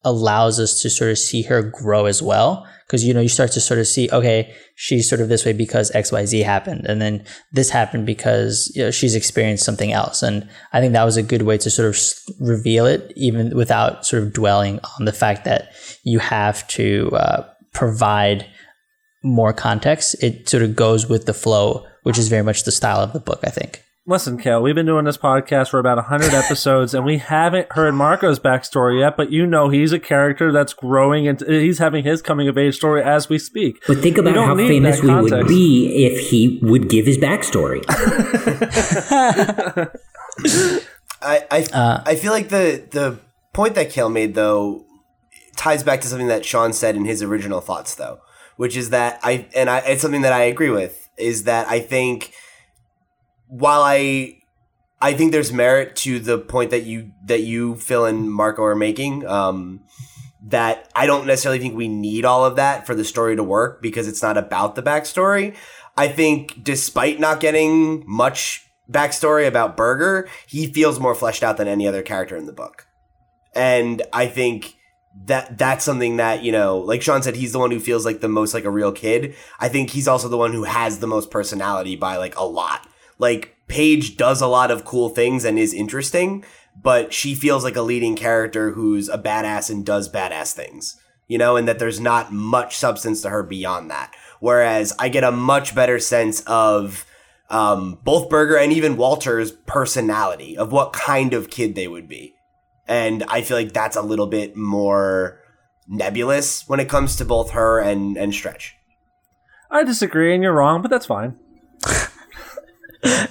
[0.03, 2.67] allows us to sort of see her grow as well.
[2.85, 5.53] Because you know you start to sort of see okay she's sort of this way
[5.53, 6.85] because xyz happened.
[6.87, 10.23] And then this happened because you know, she's experienced something else.
[10.23, 11.97] And i think that was a good way to sort of
[12.39, 15.71] reveal it even without sort of dwelling on the fact that
[16.03, 18.47] you have to uh, provide
[19.23, 20.15] more context.
[20.23, 23.19] It sort of goes with the flow which is very much the style of the
[23.19, 27.05] book i think Listen, Cale, we've been doing this podcast for about 100 episodes and
[27.05, 31.39] we haven't heard Marco's backstory yet, but you know he's a character that's growing and
[31.41, 33.77] he's having his coming of age story as we speak.
[33.87, 37.83] But think about how famous we would be if he would give his backstory.
[41.21, 43.19] I I, uh, I feel like the the
[43.53, 44.85] point that Cale made though
[45.57, 48.19] ties back to something that Sean said in his original thoughts though,
[48.55, 51.81] which is that I and I it's something that I agree with is that I
[51.81, 52.31] think
[53.49, 54.37] while I
[55.01, 58.75] I think there's merit to the point that you that you Phil and Marco are
[58.75, 59.25] making.
[59.27, 59.81] Um,
[60.41, 63.81] that I don't necessarily think we need all of that for the story to work
[63.81, 65.53] because it's not about the backstory.
[65.97, 71.67] I think despite not getting much backstory about Berger, he feels more fleshed out than
[71.67, 72.87] any other character in the book.
[73.53, 74.75] And I think
[75.25, 78.21] that that's something that, you know, like Sean said, he's the one who feels like
[78.21, 79.35] the most like a real kid.
[79.59, 82.87] I think he's also the one who has the most personality by like a lot
[83.19, 86.43] like Paige does a lot of cool things and is interesting,
[86.81, 91.37] but she feels like a leading character who's a badass and does badass things, you
[91.37, 94.15] know, and that there's not much substance to her beyond that.
[94.39, 97.05] Whereas I get a much better sense of
[97.49, 102.35] um, both Berger and even Walter's personality of what kind of kid they would be.
[102.87, 105.41] And I feel like that's a little bit more
[105.87, 108.75] nebulous when it comes to both her and, and Stretch.
[109.69, 111.37] I disagree, and you're wrong, but that's fine.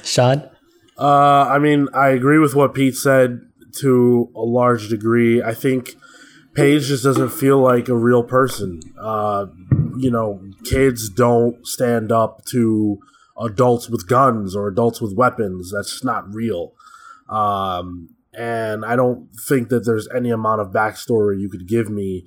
[0.03, 0.49] Sean?
[0.99, 3.41] Uh, I mean, I agree with what Pete said
[3.81, 5.43] to a large degree.
[5.43, 5.95] I think
[6.55, 8.81] Paige just doesn't feel like a real person.
[9.01, 9.47] Uh,
[9.97, 12.99] you know, kids don't stand up to
[13.39, 15.73] adults with guns or adults with weapons.
[15.73, 16.73] That's not real.
[17.29, 22.27] Um, and I don't think that there's any amount of backstory you could give me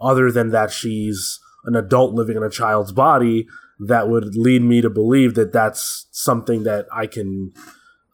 [0.00, 3.46] other than that she's an adult living in a child's body
[3.78, 7.52] that would lead me to believe that that's something that I can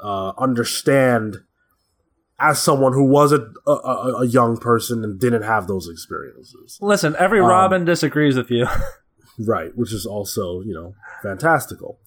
[0.01, 1.39] uh, understand
[2.39, 3.73] as someone who was a, a,
[4.21, 6.79] a, young person and didn't have those experiences.
[6.83, 8.67] Listen, every um, Robin disagrees with you.
[9.39, 12.01] right, which is also, you know, fantastical.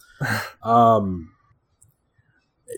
[0.64, 1.32] um,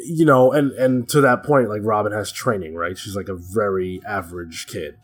[0.06, 2.98] you know, and and to that point, like Robin has training, right?
[2.98, 4.96] She's like a very average kid.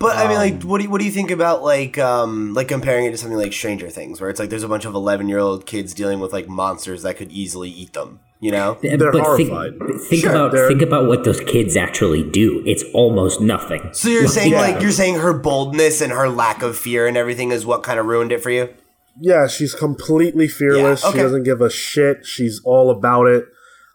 [0.00, 2.54] But I mean, like, um, what do you, what do you think about like um
[2.54, 4.94] like comparing it to something like Stranger Things, where it's like there's a bunch of
[4.94, 8.20] eleven year old kids dealing with like monsters that could easily eat them.
[8.40, 9.76] You know, they're but horrified.
[9.76, 10.68] Think, think sure, about they're...
[10.68, 12.62] think about what those kids actually do.
[12.64, 13.88] It's almost nothing.
[13.92, 14.60] So you're saying yeah.
[14.60, 17.98] like you're saying her boldness and her lack of fear and everything is what kind
[17.98, 18.72] of ruined it for you?
[19.20, 21.02] Yeah, she's completely fearless.
[21.02, 21.18] Yeah, okay.
[21.18, 22.24] She doesn't give a shit.
[22.24, 23.46] She's all about it.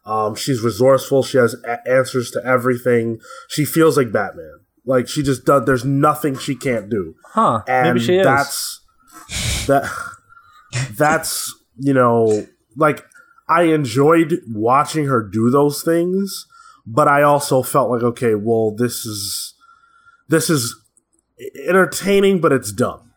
[0.05, 1.23] Um, she's resourceful.
[1.23, 3.21] She has a- answers to everything.
[3.47, 4.59] She feels like Batman.
[4.85, 5.65] Like she just does.
[5.65, 7.15] There's nothing she can't do.
[7.25, 7.61] Huh?
[7.67, 8.25] And maybe she is.
[8.25, 8.81] That's
[9.67, 9.91] that.
[10.97, 13.05] That's you know like
[13.47, 16.47] I enjoyed watching her do those things,
[16.85, 19.53] but I also felt like okay, well this is
[20.27, 20.75] this is
[21.67, 23.11] entertaining, but it's dumb.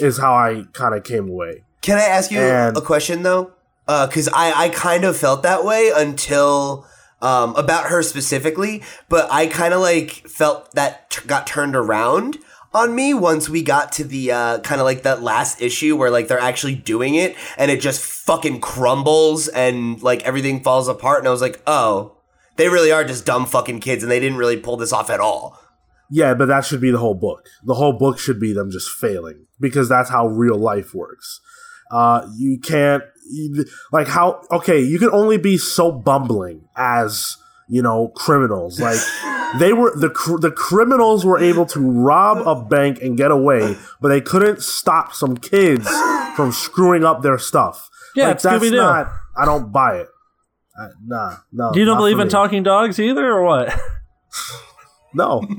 [0.00, 1.64] Is how I kind of came away.
[1.80, 3.52] Can I ask you and, a question though?
[3.86, 6.86] Because uh, I I kind of felt that way until
[7.20, 12.38] um, about her specifically, but I kind of like felt that t- got turned around
[12.74, 16.10] on me once we got to the uh, kind of like that last issue where
[16.10, 21.20] like they're actually doing it and it just fucking crumbles and like everything falls apart.
[21.20, 22.16] And I was like, oh,
[22.56, 25.20] they really are just dumb fucking kids and they didn't really pull this off at
[25.20, 25.58] all.
[26.10, 27.46] Yeah, but that should be the whole book.
[27.64, 31.40] The whole book should be them just failing because that's how real life works.
[31.90, 33.02] Uh, you can't
[33.92, 37.36] like how okay you can only be so bumbling as
[37.68, 38.80] you know criminals.
[38.80, 38.98] Like
[39.58, 40.08] they were the
[40.40, 45.14] the criminals were able to rob a bank and get away but they couldn't stop
[45.14, 45.88] some kids
[46.36, 47.88] from screwing up their stuff.
[48.14, 50.08] Yeah like, that's not i don't buy it.
[50.78, 53.78] Uh, nah no Do you don't believe in talking dogs either or what?
[55.14, 55.46] No.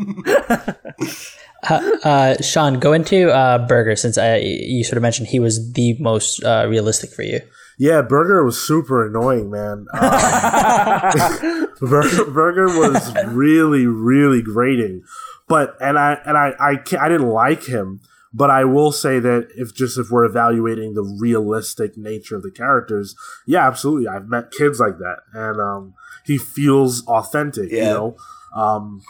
[1.69, 5.73] Uh, uh, Sean, go into uh, Berger since I, you sort of mentioned he was
[5.73, 7.41] the most uh, realistic for you.
[7.79, 9.87] Yeah, Berger was super annoying, man.
[9.95, 15.01] Um, Berger, Berger was really, really grating,
[15.47, 18.01] but and I and I I, I didn't like him,
[18.33, 22.51] But I will say that if just if we're evaluating the realistic nature of the
[22.51, 23.15] characters,
[23.47, 24.07] yeah, absolutely.
[24.07, 25.93] I've met kids like that, and um,
[26.25, 27.71] he feels authentic.
[27.71, 28.17] You know,
[28.55, 29.01] um,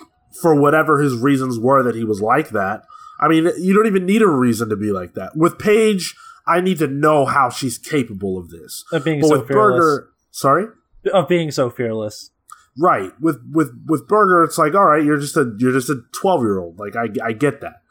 [0.41, 2.83] for whatever his reasons were that he was like that.
[3.19, 5.35] I mean, you don't even need a reason to be like that.
[5.35, 6.15] With Paige,
[6.49, 8.83] I need to know how she's capable of this.
[8.91, 9.79] Of being But so with fearless.
[9.79, 10.65] Berger, sorry.
[11.13, 12.31] Of being so fearless.
[12.77, 13.11] Right.
[13.21, 16.41] With with with Berger, it's like, all right, you're just a you're just a twelve
[16.41, 16.79] year old.
[16.79, 17.81] Like I I get that.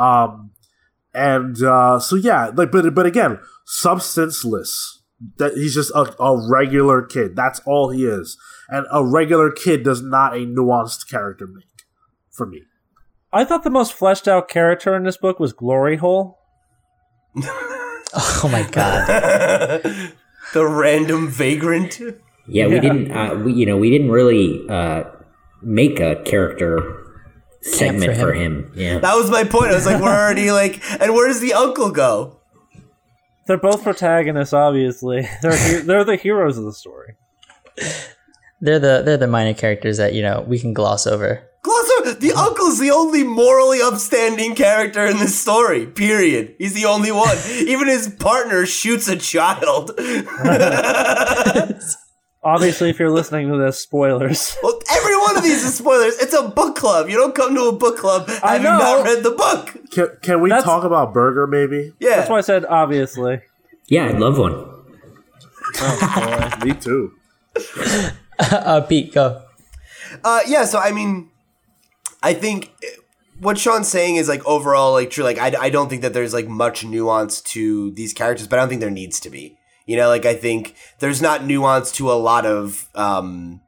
[0.00, 0.52] Um,
[1.12, 5.02] and uh, so yeah, like but but again, substanceless.
[5.38, 7.34] That he's just a, a regular kid.
[7.34, 8.36] That's all he is.
[8.68, 11.84] And a regular kid does not a nuanced character make
[12.30, 12.62] for me.
[13.32, 16.38] I thought the most fleshed out character in this book was Glory Hole.
[18.44, 19.82] Oh my god.
[20.54, 22.00] the random vagrant.
[22.46, 22.80] Yeah, we Yeah.
[22.80, 23.10] didn't.
[23.12, 25.04] Uh, we you know we didn't really uh,
[25.62, 27.00] make a character
[27.62, 28.70] segment for for him.
[28.76, 29.70] Yeah, That was my point.
[29.70, 32.40] I was like, we're already like, and where does the uncle go?
[33.46, 35.26] They're both protagonists, obviously.
[35.42, 37.16] They're he- they're the heroes of the story.
[38.60, 41.42] They're the they're the minor characters that you know we can gloss over.
[41.62, 45.86] Gloss over, the uncle's the only morally upstanding character in this story.
[45.86, 46.54] Period.
[46.58, 47.36] He's the only one.
[47.50, 49.92] Even his partner shoots a child.
[52.42, 54.54] Obviously, if you're listening to this, spoilers.
[54.62, 56.18] well, every one of these is spoilers.
[56.18, 57.08] It's a book club.
[57.08, 58.78] You don't come to a book club I having know.
[58.78, 59.74] not read the book.
[59.90, 61.94] Can, can we That's- talk about Berger maybe?
[62.00, 62.16] Yeah.
[62.16, 63.40] That's why I said obviously.
[63.86, 64.72] yeah, I'd love one.
[66.66, 67.12] me too.
[68.38, 69.42] Uh, Pete, go.
[70.22, 71.30] Uh, yeah, so I mean,
[72.24, 72.72] I think
[73.38, 75.24] what Sean's saying is like overall like true.
[75.24, 78.62] Like I, I don't think that there's like much nuance to these characters, but I
[78.62, 79.58] don't think there needs to be.
[79.86, 83.60] You know, like I think there's not nuance to a lot of um,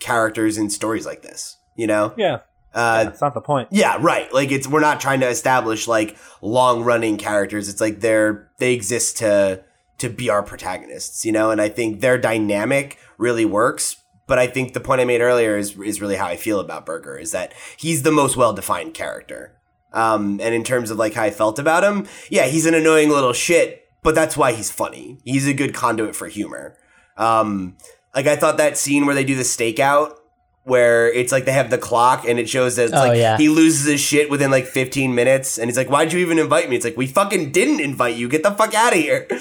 [0.00, 1.56] characters in stories like this.
[1.76, 2.40] You know, Yeah,
[2.74, 3.68] uh, that's not the point.
[3.70, 4.32] yeah, right.
[4.34, 7.68] Like it's we're not trying to establish like long running characters.
[7.68, 9.62] It's like they're they exist to
[9.98, 11.52] to be our protagonists, you know.
[11.52, 13.96] And I think their dynamic really works.
[14.26, 16.86] But I think the point I made earlier is is really how I feel about
[16.86, 19.56] Berger is that he's the most well defined character.
[19.92, 23.10] Um, and in terms of like how I felt about him, yeah, he's an annoying
[23.10, 25.18] little shit, but that's why he's funny.
[25.24, 26.76] He's a good conduit for humor.
[27.16, 27.76] Um,
[28.14, 30.16] like I thought that scene where they do the stakeout,
[30.64, 33.36] where it's like they have the clock and it shows that it's Oh, like yeah.
[33.36, 36.70] he loses his shit within like 15 minutes, and he's like, "Why'd you even invite
[36.70, 38.28] me?" It's like we fucking didn't invite you.
[38.28, 39.26] Get the fuck out of here.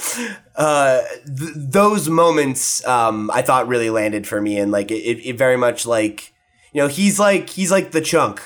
[0.54, 5.26] Uh, th- those moments, um, I thought really landed for me, and like it, it,
[5.30, 6.34] it very much like,
[6.74, 8.42] you know, he's like he's like the chunk.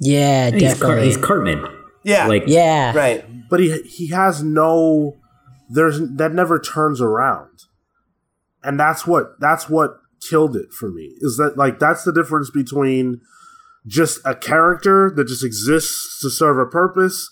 [0.00, 1.04] Yeah, He's, Car- definitely.
[1.06, 1.66] he's Cartman.
[2.04, 3.24] Yeah, Like yeah, right.
[3.48, 5.16] But he he has no
[5.70, 7.50] there's that never turns around.
[8.64, 11.14] And that's what that's what killed it for me.
[11.20, 13.20] Is that like that's the difference between
[13.86, 17.28] just a character that just exists to serve a purpose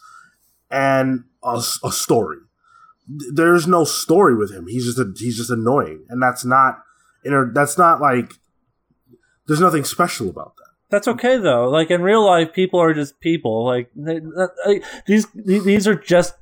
[0.71, 2.39] and a story.
[3.33, 4.67] There's no story with him.
[4.69, 6.83] He's just a, he's just annoying, and that's not
[7.25, 8.35] inter, that's not like
[9.47, 10.71] there's nothing special about that.
[10.91, 11.69] That's okay though.
[11.69, 13.65] Like in real life, people are just people.
[13.65, 14.21] Like they,
[14.67, 16.35] like, these these are just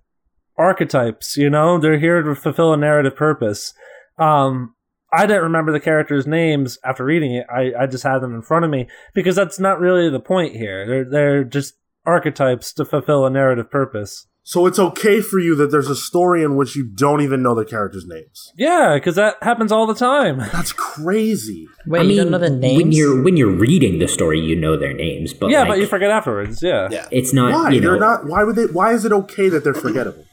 [0.57, 1.37] archetypes.
[1.37, 3.73] You know, they're here to fulfill a narrative purpose.
[4.19, 4.75] Um,
[5.13, 7.47] I didn't remember the characters' names after reading it.
[7.51, 10.55] I, I just had them in front of me because that's not really the point
[10.57, 10.87] here.
[10.87, 11.75] They're they're just
[12.07, 14.27] archetypes to fulfill a narrative purpose.
[14.43, 17.55] So it's okay for you that there's a story in which you don't even know
[17.55, 18.51] the characters' names.
[18.57, 20.39] Yeah, because that happens all the time.
[20.53, 21.67] That's crazy.
[21.87, 22.83] Wait, I you mean, don't know the names?
[22.83, 25.79] when you're when you're reading the story, you know their names, but yeah, like, but
[25.81, 26.63] you forget afterwards.
[26.63, 27.07] Yeah, Yeah.
[27.11, 27.53] it's not.
[27.53, 27.71] Why?
[27.71, 28.27] You know, They're not.
[28.27, 28.67] Why would they?
[28.67, 30.25] Why is it okay that they're forgettable?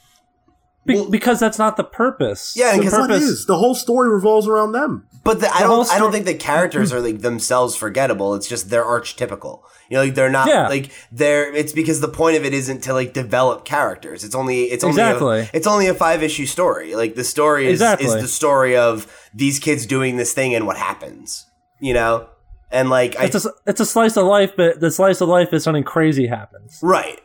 [0.86, 2.54] Be- because that's not the purpose.
[2.56, 3.24] Yeah, the because purpose.
[3.24, 5.08] is the whole story revolves around them?
[5.24, 5.92] But the, I The whole don't.
[5.94, 8.36] I don't think the characters are like themselves forgettable.
[8.36, 9.62] It's just they're archetypical.
[9.90, 10.68] You know, like they're not Yeah.
[10.68, 11.52] like they're.
[11.54, 14.24] It's because the point of it isn't to like develop characters.
[14.24, 14.66] It's only.
[14.66, 15.02] It's only.
[15.02, 15.40] Exactly.
[15.42, 16.96] A, it's only a five issue story.
[16.96, 18.06] Like the story is Exactly.
[18.08, 21.48] is the story of these kids doing this thing and what happens.
[21.80, 22.30] You know,
[22.72, 25.64] and like It's a it's a slice of life, but the slice of life is
[25.64, 26.80] something crazy happens.
[26.84, 27.20] Right.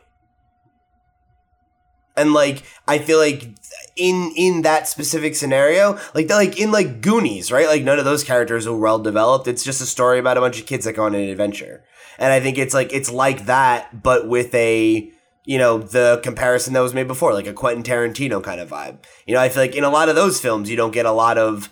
[2.21, 3.49] And like I feel like
[3.95, 7.67] in in that specific scenario, like like in like Goonies, right?
[7.67, 9.47] Like none of those characters are well developed.
[9.47, 11.83] It's just a story about a bunch of kids that go on an adventure.
[12.17, 15.11] And I think it's like it's like that, but with a
[15.43, 18.99] you know the comparison that was made before, like a Quentin Tarantino kind of vibe.
[19.25, 21.11] You know, I feel like in a lot of those films, you don't get a
[21.11, 21.69] lot of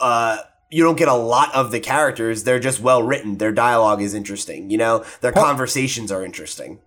[0.00, 0.38] uh
[0.70, 2.42] you don't get a lot of the characters.
[2.42, 3.38] They're just well written.
[3.38, 4.70] Their dialogue is interesting.
[4.70, 6.80] You know, their conversations are interesting.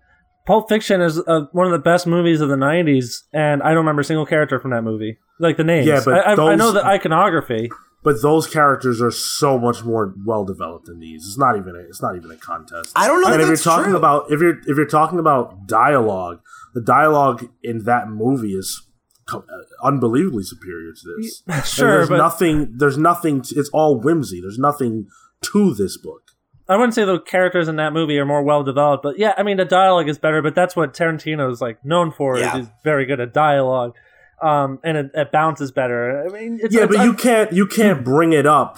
[0.48, 3.80] Pulp Fiction is uh, one of the best movies of the '90s, and I don't
[3.80, 5.86] remember a single character from that movie, like the names.
[5.86, 7.70] Yeah, but I, I, I know the iconography.
[8.04, 11.26] but those characters are so much more well developed than these.
[11.28, 12.94] It's not even a, it's not even a contest.
[12.96, 13.98] I don't know and if if you're talking true.
[13.98, 16.40] about if you're if you're talking about dialogue,
[16.74, 18.88] the dialogue in that movie is
[19.34, 19.42] uh,
[19.84, 21.44] unbelievably superior to this.
[21.46, 22.74] Like, Sure, there's but nothing.
[22.78, 23.42] There's nothing.
[23.42, 24.40] To, it's all whimsy.
[24.40, 25.08] There's nothing
[25.42, 26.22] to this book.
[26.70, 29.44] I wouldn't say the characters in that movie are more well developed, but yeah, I
[29.44, 30.42] mean the dialogue is better.
[30.42, 32.38] But that's what Tarantino is like known for.
[32.38, 32.58] Yeah.
[32.58, 33.96] Is he's very good at dialogue,
[34.42, 36.26] um, and it, it bounces better.
[36.28, 37.54] I mean, it's, yeah, it's- but you I'm- can't.
[37.54, 38.78] You can't bring it up.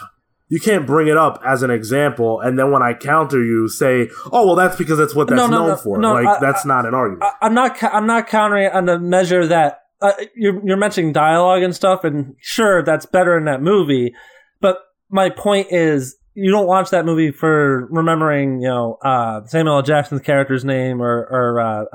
[0.51, 4.09] You can't bring it up as an example, and then when I counter you, say,
[4.31, 6.39] "Oh, well, that's because that's what that's No, no, known no, for." no, like I-
[6.39, 7.23] that's not an argument.
[7.23, 7.81] I, I'm not.
[7.83, 12.35] I'm not countering on the measure that uh, you're, you're mentioning dialogue and stuff, and
[12.39, 14.13] sure, that's better in that movie.
[14.59, 14.77] But
[15.11, 19.81] my point is, you don't watch that movie for remembering, you know, uh, Samuel L.
[19.81, 21.85] Jackson's character's name or, or uh,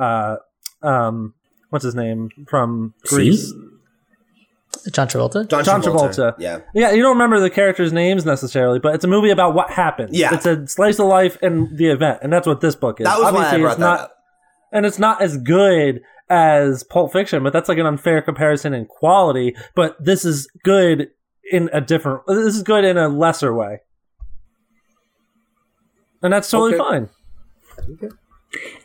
[0.83, 1.35] uh, um,
[1.71, 3.53] what's his name from Grease.
[4.93, 5.49] John Travolta.
[5.49, 6.15] John, John Travolta.
[6.15, 6.35] Travolta.
[6.39, 6.61] Yeah.
[6.75, 10.15] Yeah, you don't remember the characters' names necessarily, but it's a movie about what happened.
[10.15, 10.35] Yeah.
[10.35, 13.05] it's a slice of life and the event, and that's what this book is.
[13.05, 14.15] That was why I Obviously, brought it's that not, up.
[14.73, 18.87] and it's not as good as Pulp Fiction, but that's like an unfair comparison in
[18.87, 19.55] quality.
[19.75, 21.09] But this is good
[21.51, 22.27] in a different.
[22.27, 23.79] This is good in a lesser way,
[26.25, 26.83] and that's totally Okay.
[26.91, 27.09] fine.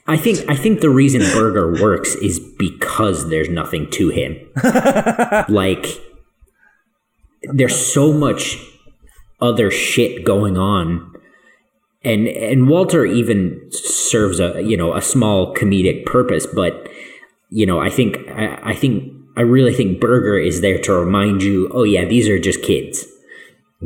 [0.07, 4.35] I think I think the reason Berger works is because there's nothing to him.
[5.49, 5.85] like
[7.43, 8.57] there's so much
[9.39, 11.13] other shit going on.
[12.03, 16.87] And and Walter even serves a you know a small comedic purpose, but
[17.49, 21.43] you know, I think I, I think I really think Berger is there to remind
[21.43, 23.05] you, oh yeah, these are just kids.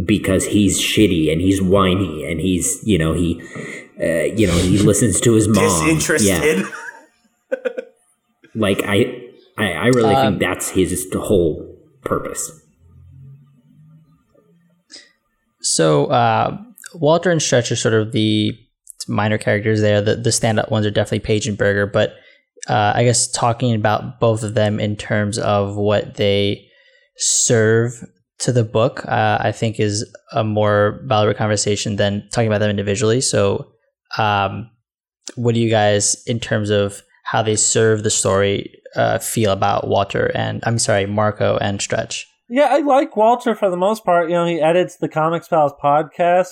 [0.05, 3.41] Because he's shitty and he's whiny and he's you know, he
[4.01, 5.99] uh, you know, he listens to his mom.
[6.19, 6.63] Yeah
[8.55, 12.59] like I, I, I really Um, think that's his whole purpose.
[15.61, 16.57] So uh,
[16.93, 18.51] Walter and Stretch are sort of the
[19.07, 20.01] minor characters there.
[20.01, 22.13] The the stand up ones are definitely Paige and Berger, but
[22.67, 26.67] uh, I guess talking about both of them in terms of what they
[27.17, 28.03] serve
[28.43, 32.69] to the book, uh, I think is a more valuable conversation than talking about them
[32.69, 33.21] individually.
[33.21, 33.71] So,
[34.17, 34.69] um,
[35.35, 39.87] what do you guys, in terms of how they serve the story, uh, feel about
[39.87, 42.27] Walter and I'm sorry, Marco and Stretch?
[42.49, 44.29] Yeah, I like Walter for the most part.
[44.29, 46.49] You know, he edits the Comics Pals podcast.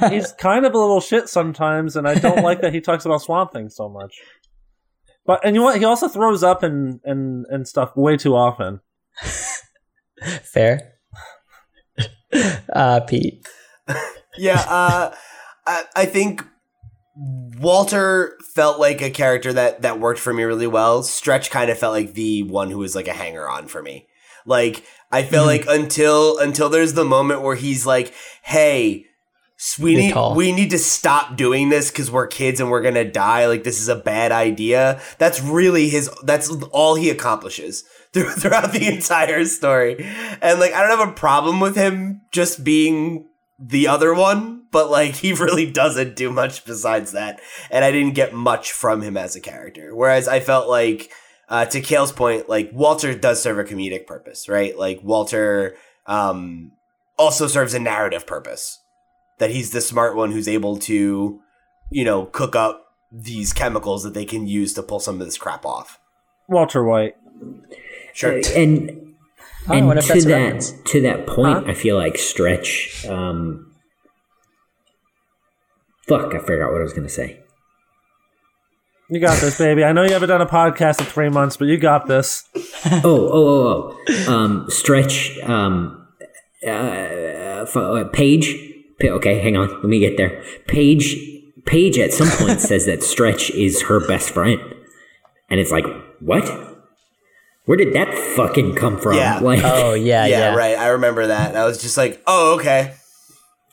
[0.00, 3.04] But he's kind of a little shit sometimes, and I don't like that he talks
[3.04, 4.18] about Swamp Thing so much.
[5.26, 5.78] But and you know what?
[5.78, 8.80] He also throws up and and and stuff way too often.
[10.42, 10.93] Fair.
[12.72, 13.46] uh, Pete.
[14.36, 15.14] Yeah, uh,
[15.66, 16.44] I, I think
[17.16, 21.02] Walter felt like a character that that worked for me really well.
[21.02, 24.06] Stretch kind of felt like the one who was like a hanger on for me.
[24.46, 28.12] Like I feel like until until there's the moment where he's like,
[28.42, 29.06] "Hey,
[29.78, 33.46] we need we need to stop doing this because we're kids and we're gonna die.
[33.46, 36.10] Like this is a bad idea." That's really his.
[36.24, 37.84] That's all he accomplishes
[38.38, 39.96] throughout the entire story.
[40.40, 43.26] And like I don't have a problem with him just being
[43.58, 47.40] the other one, but like he really doesn't do much besides that.
[47.70, 49.94] And I didn't get much from him as a character.
[49.94, 51.10] Whereas I felt like,
[51.48, 54.78] uh, to Cale's point, like Walter does serve a comedic purpose, right?
[54.78, 56.72] Like Walter um,
[57.18, 58.80] also serves a narrative purpose.
[59.38, 61.40] That he's the smart one who's able to,
[61.90, 65.36] you know, cook up these chemicals that they can use to pull some of this
[65.36, 65.98] crap off.
[66.48, 67.16] Walter White.
[68.14, 68.40] Sure.
[68.56, 69.00] And
[69.66, 71.70] Oh, and to that to that point, Huh?
[71.70, 73.06] I feel like Stretch.
[73.06, 73.72] Um,
[76.06, 77.40] fuck, I forgot what I was gonna say.
[79.08, 79.84] You got this, baby.
[79.84, 82.44] I know you haven't done a podcast in three months, but you got this.
[82.86, 84.32] oh, oh, oh, oh.
[84.32, 85.38] Um, Stretch.
[85.40, 86.08] Um,
[86.66, 88.72] uh, uh, Paige.
[89.00, 89.68] Pa- Okay, hang on.
[89.68, 90.42] Let me get there.
[90.68, 91.16] Paige.
[91.66, 94.60] Paige at some point says that Stretch is her best friend,
[95.50, 95.86] and it's like,
[96.20, 96.44] what?
[97.66, 99.16] Where did that fucking come from?
[99.16, 99.38] Yeah.
[99.38, 100.54] Like, Oh yeah, yeah, yeah.
[100.54, 100.76] right.
[100.78, 101.56] I remember that.
[101.56, 102.94] I was just like, oh, okay.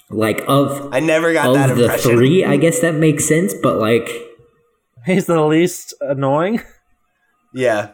[0.10, 2.12] like of I never got that of the impression.
[2.12, 3.54] three, I guess that makes sense.
[3.54, 4.10] But like,
[5.06, 6.62] He's the least annoying.
[7.54, 7.92] Yeah.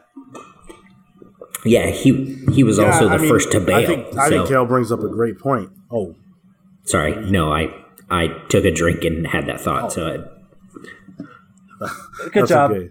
[1.65, 3.77] yeah, he he was also the I mean, first to bail.
[3.77, 5.71] I think, I think Cale brings up a great point.
[5.91, 6.15] Oh,
[6.85, 7.73] Sorry, no, I
[8.09, 9.85] I took a drink and had that thought.
[9.85, 9.89] Oh.
[9.89, 10.29] So
[11.81, 11.87] I,
[12.25, 12.71] Good that's job.
[12.71, 12.89] okay.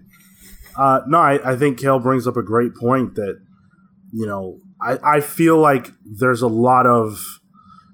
[0.77, 3.39] Uh, no, I, I think Cale brings up a great point that
[4.13, 7.19] you know I, I feel like there's a lot of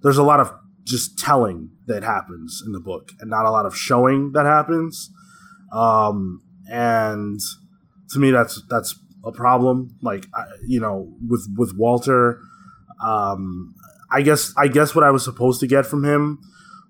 [0.01, 0.53] there's a lot of
[0.83, 5.09] just telling that happens in the book and not a lot of showing that happens.
[5.71, 7.39] Um, and
[8.09, 9.97] to me that's that's a problem.
[10.01, 12.41] Like I, you know with with Walter
[13.03, 13.75] um,
[14.11, 16.39] I guess I guess what I was supposed to get from him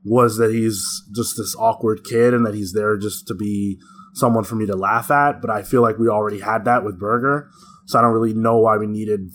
[0.06, 0.86] was that he's
[1.16, 3.80] just this awkward kid and that he's there just to be
[4.14, 5.42] someone for me to laugh at.
[5.42, 7.50] But I feel like we already had that with Berger,
[7.86, 9.30] so I don't really know why we needed.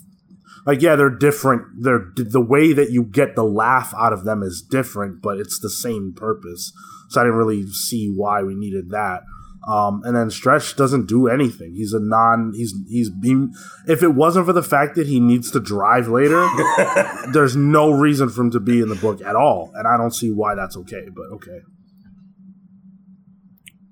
[0.67, 1.83] Like, yeah, they're different.
[1.83, 5.59] They're the way that you get the laugh out of them is different, but it's
[5.59, 6.73] the same purpose.
[7.09, 9.23] So I didn't really see why we needed that.
[9.69, 11.75] Um, and then Stretch doesn't do anything.
[11.75, 12.55] He's a non.
[12.55, 13.53] He's he's being.
[13.87, 16.49] If it wasn't for the fact that he needs to drive later,
[17.33, 20.15] there's no reason for him to be in the book at all, and I don't
[20.15, 21.09] see why that's okay.
[21.15, 21.61] But okay.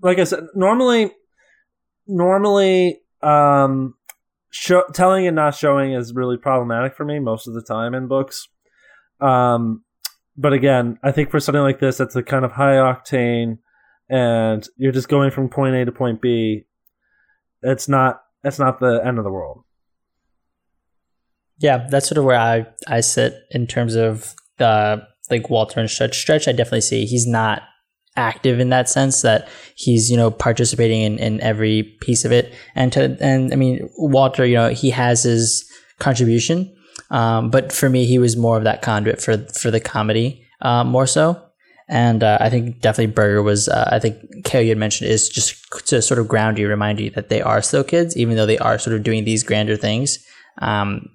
[0.06, 1.10] Like I said, normally,
[2.06, 3.94] normally, um,
[4.50, 8.06] show, telling and not showing is really problematic for me most of the time in
[8.06, 8.46] books.
[9.20, 9.82] Um,
[10.36, 13.58] but again, I think for something like this, that's a kind of high octane
[14.08, 16.66] and you're just going from point A to point B,
[17.62, 19.64] it's not it's not the end of the world.
[21.58, 24.98] Yeah, that's sort of where I I sit in terms of uh,
[25.30, 26.16] like Walter and Stretch.
[26.16, 27.62] Stretch, I definitely see he's not
[28.16, 32.52] active in that sense that he's you know participating in, in every piece of it
[32.74, 36.72] and to and i mean walter you know he has his contribution
[37.10, 40.82] um, but for me he was more of that conduit for for the comedy uh,
[40.82, 41.40] more so
[41.88, 45.28] and uh, I think definitely Berger was, uh, I think Cale you had mentioned is
[45.28, 45.56] just
[45.86, 48.58] to sort of ground you, remind you that they are still kids, even though they
[48.58, 50.18] are sort of doing these grander things.
[50.58, 51.08] Um,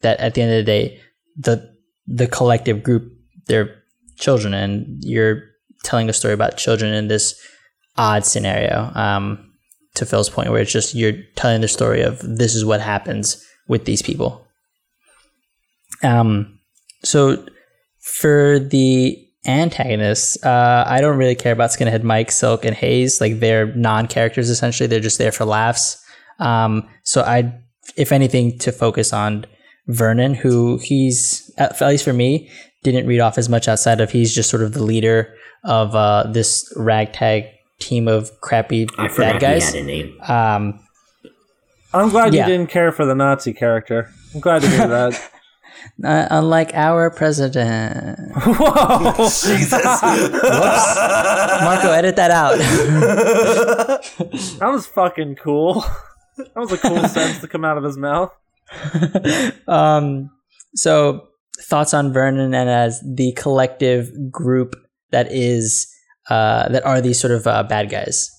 [0.00, 1.00] that at the end of the day,
[1.36, 1.74] the
[2.06, 3.12] the collective group,
[3.46, 3.82] they're
[4.16, 5.42] children, and you're
[5.84, 7.34] telling a story about children in this
[7.96, 8.90] odd scenario.
[8.94, 9.50] Um,
[9.94, 13.42] to Phil's point, where it's just you're telling the story of this is what happens
[13.68, 14.44] with these people.
[16.02, 16.58] Um,
[17.02, 17.44] so
[18.00, 19.16] for the
[19.46, 23.20] antagonists, uh, I don't really care about Skinhead Mike, Silk, and Hayes.
[23.20, 24.86] Like they're non-characters essentially.
[24.86, 26.02] They're just there for laughs.
[26.40, 27.54] Um, so I,
[27.96, 29.46] if anything, to focus on
[29.86, 32.50] Vernon, who he's at least for me
[32.82, 35.34] didn't read off as much outside of he's just sort of the leader
[35.64, 37.46] of uh, this ragtag
[37.80, 39.72] team of crappy I bad guys.
[39.72, 40.20] He had a name.
[40.28, 40.80] Um,
[41.92, 42.46] I'm glad Yeah.
[42.46, 44.10] you didn't care for the Nazi character.
[44.34, 45.30] I'm glad to hear that.
[46.04, 48.18] uh, unlike our president.
[48.34, 49.14] Whoa!
[49.18, 49.72] Jesus.
[51.62, 52.58] Marco, edit that out.
[54.58, 55.84] That was fucking cool.
[56.36, 58.32] That was a cool sentence to come out of his mouth.
[59.68, 60.30] um,
[60.74, 61.28] so
[61.62, 64.74] thoughts on Vernon and as the collective group
[65.14, 65.86] that is
[66.28, 68.30] uh, that are these sort of uh, bad guys.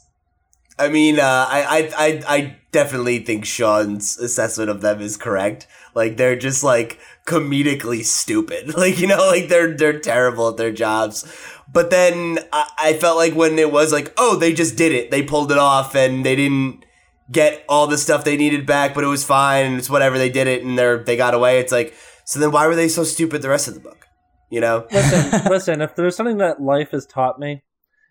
[0.77, 1.63] I mean, uh, I,
[1.97, 5.67] I, I, I definitely think Sean's assessment of them is correct.
[5.93, 8.75] Like they're just like comedically stupid.
[8.77, 11.23] Like you know, like they're they're terrible at their jobs.
[11.71, 15.11] But then I, I felt like when it was like, oh, they just did it.
[15.11, 16.83] They pulled it off, and they didn't
[17.31, 19.65] get all the stuff they needed back, but it was fine.
[19.65, 20.17] And it's whatever.
[20.17, 21.59] They did it, and they're they got away.
[21.59, 21.93] It's like,
[22.25, 24.04] so then why were they so stupid the rest of the book?
[24.49, 24.85] You know?
[24.91, 25.81] Listen, listen.
[25.81, 27.63] If there's something that life has taught me,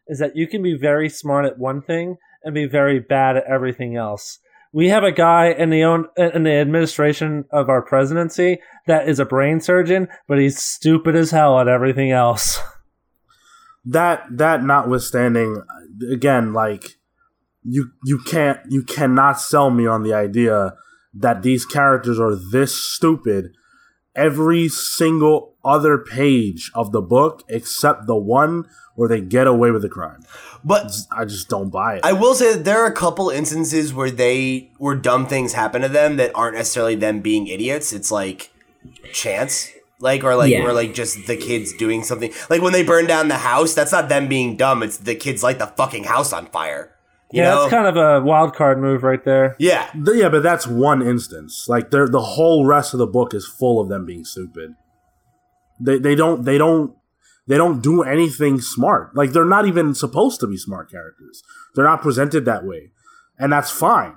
[0.07, 3.45] is that you can be very smart at one thing and be very bad at
[3.45, 4.39] everything else.
[4.73, 9.21] We have a guy in the own in the administration of our presidency that is
[9.21, 12.59] a brain surgeon, but he's stupid as hell at everything else.
[13.85, 15.63] that that notwithstanding
[16.11, 16.97] again like
[17.63, 20.75] you you can't you cannot sell me on the idea
[21.13, 23.53] that these characters are this stupid
[24.17, 28.65] every single other page of the book except the one
[28.97, 30.25] where they get away with the crime
[30.65, 33.93] But i just don't buy it I will say that there are a couple instances
[33.93, 37.93] where they where dumb things happen to them that aren't necessarily them being idiots.
[37.93, 38.51] It's like
[39.13, 39.71] chance.
[40.01, 40.65] Like or like Yeah.
[40.65, 42.31] or like just the kids doing something.
[42.51, 44.83] Like when they burn down the house, that's not them being dumb.
[44.83, 46.93] It's the kids light the fucking house on fire.
[47.33, 47.61] You yeah, know?
[47.63, 49.57] that's kind of a wild card move right there.
[49.59, 49.89] yeah.
[49.93, 53.47] Th- yeah but that's one instance like they're the whole rest of the book is
[53.47, 54.77] full of them being stupid
[55.81, 56.95] they they don't they don't
[57.47, 61.43] they don't do anything smart like they're not even supposed to be smart characters
[61.75, 62.91] they're not presented that way
[63.39, 64.15] and that's fine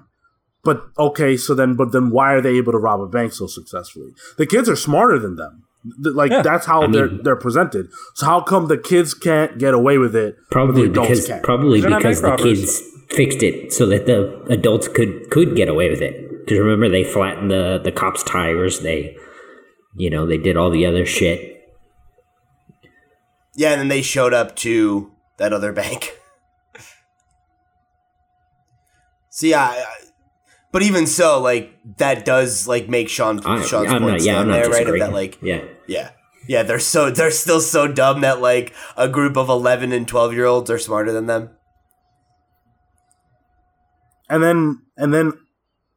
[0.63, 3.47] but okay so then but then why are they able to rob a bank so
[3.47, 5.63] successfully the kids are smarter than them
[6.01, 6.41] like Yeah.
[6.41, 9.97] that's how I they're mean- they're presented so how come the kids can't get away
[9.97, 11.41] with it Probably the because can?
[11.43, 12.43] probably They're because the robbers.
[12.59, 16.45] kids fixed it so that the adults could could get away with it.
[16.45, 18.81] Because remember, they flattened the the cops' tires.
[18.81, 19.15] They,
[19.97, 21.53] you know, they did all the other shit.
[23.55, 26.17] Yeah, and then they showed up to that other bank.
[29.29, 30.03] so yeah, I- I-
[30.71, 34.21] but even so, like that does like make Sean I, Sean's I'm point not.
[34.21, 34.89] Yeah, I'm stand not there, right?
[34.89, 36.11] Of that like yeah, Yeah.
[36.47, 40.33] Yeah, they're so they're still so dumb that like a group of 11 and 12
[40.33, 41.49] year olds are smarter than them.
[44.29, 45.31] and then and then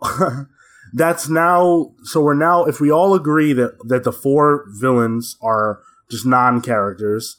[0.93, 5.81] that's now so we're now if we all agree that that the four villains are
[6.11, 7.37] just non-characters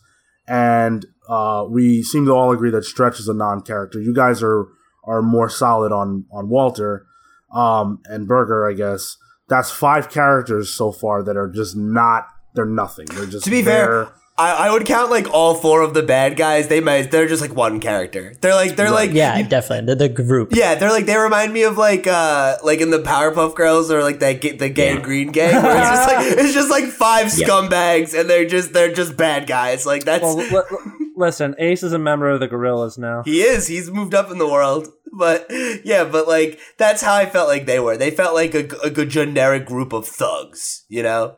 [0.47, 4.01] and uh, we seem to all agree that Stretch is a non-character.
[4.01, 4.67] You guys are
[5.05, 7.05] are more solid on on Walter
[7.53, 9.17] um, and Berger, I guess.
[9.47, 12.27] That's five characters so far that are just not.
[12.53, 13.05] They're nothing.
[13.07, 14.05] They're just To be there.
[14.05, 16.67] fair, I, I would count like all four of the bad guys.
[16.67, 18.33] They might they're just like one character.
[18.41, 19.93] They're like they're like Yeah, definitely.
[19.93, 20.49] The, the group.
[20.53, 24.01] Yeah, they're like they remind me of like uh like in the Powerpuff Girls or
[24.01, 25.01] like that ga- the gang Yeah.
[25.01, 27.47] green gang where it's just like it's just like five Yeah.
[27.47, 29.85] scumbags and they're just they're just bad guys.
[29.85, 33.23] Like that's Well, li- li- listen, Ace is a member of the Gorillaz now.
[33.23, 34.87] he is he's moved up in the world.
[35.13, 35.45] But
[35.83, 37.97] yeah, but like that's how I felt like they were.
[37.97, 41.35] They felt like a, a good generic group of thugs, you know?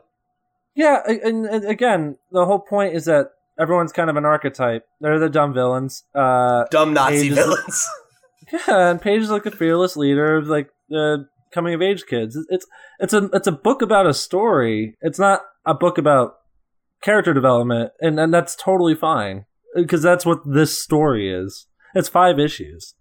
[0.74, 4.84] Yeah, and, and again, the whole point is that everyone's kind of an archetype.
[5.00, 6.04] They're the dumb villains.
[6.14, 7.86] Uh, Dumb Nazi villains.
[8.52, 12.36] yeah, and Paige is like a fearless leader of like the coming of age kids.
[12.48, 12.66] It's
[12.98, 14.96] it's a it's a book about a story.
[15.00, 16.34] It's not a book about
[17.02, 21.66] character development, and and that's totally fine because that's what this story is.
[21.94, 22.94] It's five issues.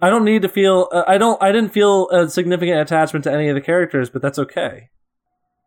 [0.00, 0.88] I don't need to feel.
[0.92, 1.40] Uh, I don't.
[1.42, 4.88] I didn't feel a significant attachment to any of the characters, but that's okay.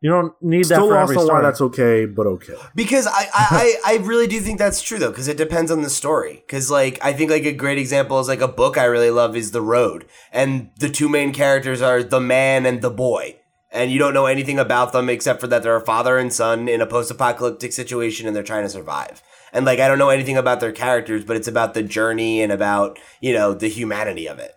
[0.03, 1.41] You don't need that Still for lost every on story.
[1.41, 2.55] why that's okay, but okay.
[2.75, 3.27] Because I, I,
[3.85, 6.43] I, I really do think that's true though, because it depends on the story.
[6.45, 9.37] Because like I think like a great example is like a book I really love
[9.37, 13.37] is The Road, and the two main characters are the man and the boy,
[13.71, 16.67] and you don't know anything about them except for that they're a father and son
[16.67, 19.23] in a post-apocalyptic situation and they're trying to survive.
[19.53, 22.51] And like I don't know anything about their characters, but it's about the journey and
[22.51, 24.53] about you know the humanity of it.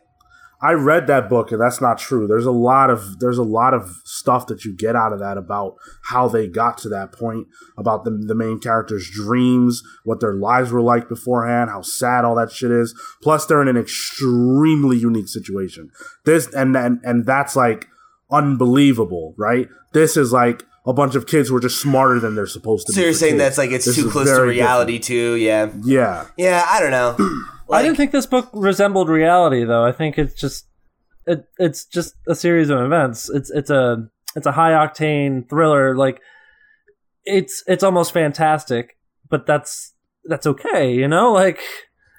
[0.60, 2.26] I read that book and that's not true.
[2.26, 5.36] There's a lot of there's a lot of stuff that you get out of that
[5.36, 10.34] about how they got to that point, about the the main characters' dreams, what their
[10.34, 12.98] lives were like beforehand, how sad all that shit is.
[13.22, 15.90] Plus they're in an extremely unique situation.
[16.24, 17.86] This and and and that's like
[18.30, 19.68] unbelievable, right?
[19.92, 22.92] This is like a bunch of kids who are just smarter than they're supposed to
[22.92, 23.04] So be.
[23.04, 23.42] you're saying kids.
[23.42, 25.34] that's like it's This too close to very reality too?
[25.34, 25.70] Yeah.
[25.84, 26.26] Yeah.
[26.36, 26.64] yeah.
[26.68, 27.16] I don't know.
[27.70, 29.84] I didn't think this book resembled reality, though.
[29.84, 30.68] I think it's just
[31.26, 33.28] it it's just a series of events.
[33.28, 34.06] It's it's a
[34.36, 35.96] it's a high octane thriller.
[35.96, 36.20] Like
[37.24, 38.96] it's it's almost fantastic,
[39.28, 41.32] but that's that's okay, you know.
[41.32, 41.58] Like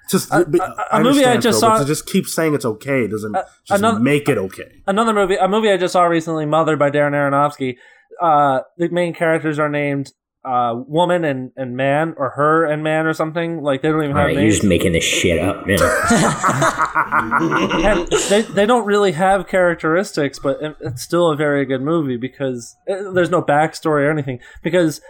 [0.09, 2.25] Just A- but a- I a movie I just Phil, but saw- to just keep
[2.27, 4.81] saying it's okay doesn't Uh, just another- make it okay.
[4.87, 7.77] another movie, a movie I just saw recently, Mother by Darren Aronofsky.
[8.21, 10.11] Uh, the main characters are named
[10.45, 13.61] uh, woman and, and man, or her and man, or something.
[13.61, 15.75] Like they don't even All have right, you're just making this shit up now.
[17.83, 22.75] and they, they don't really have characteristics, but it's still a very good movie because
[22.89, 24.39] uh, there's no backstory or anything.
[24.63, 25.01] Because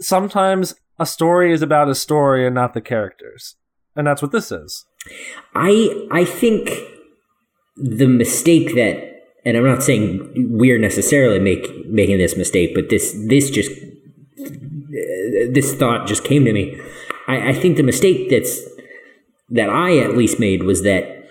[0.00, 3.56] sometimes a story is about a story and not the characters,
[3.94, 4.84] and that's what this is.
[5.54, 6.70] I I think
[7.76, 9.09] the mistake that,
[9.44, 13.70] and I'm not saying we're necessarily make making this mistake, but this this just
[15.52, 16.80] this thought just came to me.
[17.26, 18.60] I, I think the mistake that's
[19.48, 21.24] that I at least made was that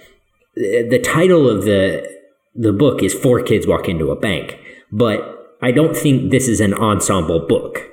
[0.56, 2.08] the the title of the
[2.56, 4.58] the book is Four Kids Walk Into a Bank,
[4.92, 7.86] but I don't think this is an ensemble book.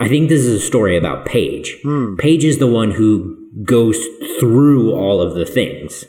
[0.00, 1.78] I think this is a story about Paige.
[1.82, 2.16] Hmm.
[2.16, 3.98] Paige is the one who goes
[4.40, 6.04] through all of the things.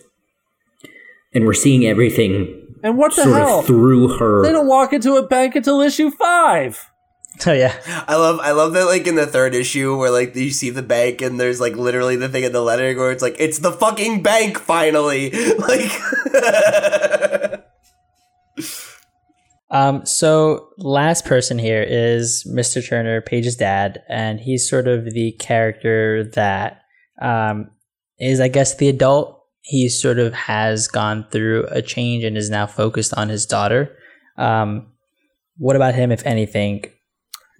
[1.33, 3.59] And we're seeing everything And what the sort hell?
[3.59, 4.43] of through her.
[4.43, 6.89] they don't walk into a bank until issue five.
[7.47, 7.75] Oh yeah.
[8.07, 10.83] I love I love that like in the third issue where like you see the
[10.83, 13.71] bank and there's like literally the thing in the lettering where it's like it's the
[13.71, 15.91] fucking bank finally like
[19.73, 22.87] Um, so last person here is Mr.
[22.87, 26.83] Turner, Paige's dad, and he's sort of the character that
[27.19, 27.71] um,
[28.19, 29.32] is, I guess, the adult.
[29.63, 33.95] He sort of has gone through a change and is now focused on his daughter.
[34.37, 34.87] Um,
[35.57, 36.85] what about him, if anything?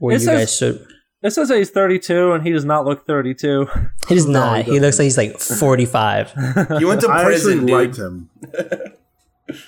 [0.02, 0.80] Were It you says- guys so?
[1.22, 3.68] It says that he's 32, and he does not look 32.
[4.10, 4.66] He does No, not.
[4.66, 6.34] he He looks like he's like forty-five.
[6.82, 7.70] you went to prison, actually dude.
[7.70, 8.30] liked him.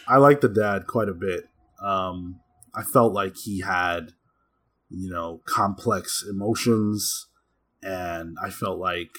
[0.08, 1.46] I liked the dad quite a bit.
[1.82, 2.42] Um,
[2.76, 4.12] I felt like he had,
[4.90, 7.28] you know, complex emotions,
[7.82, 9.12] and I felt like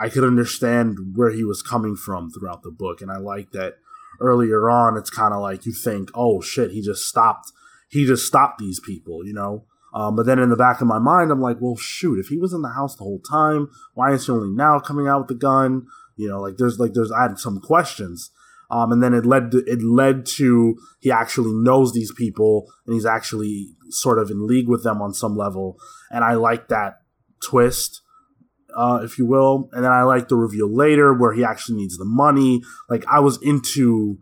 [0.00, 3.00] I could understand where he was coming from throughout the book.
[3.00, 3.74] And I like that
[4.20, 7.52] earlier on, it's kind of like you think, oh shit, he just stopped.
[7.88, 9.64] He just stopped these people, you know.
[9.94, 12.36] Um, but then in the back of my mind, I'm like, well, shoot, if he
[12.36, 15.28] was in the house the whole time, why is he only now coming out with
[15.28, 15.86] the gun?
[16.16, 18.30] You know, like there's like there's I had some questions.
[18.70, 22.94] Um, and then it led to, it led to he actually knows these people and
[22.94, 25.78] he's actually sort of in league with them on some level.
[26.10, 27.00] And I like that
[27.42, 28.02] twist,
[28.78, 29.68] uh, if you will.
[29.72, 32.62] And then I like the reveal later where he actually needs the money.
[32.88, 34.18] Like I was into,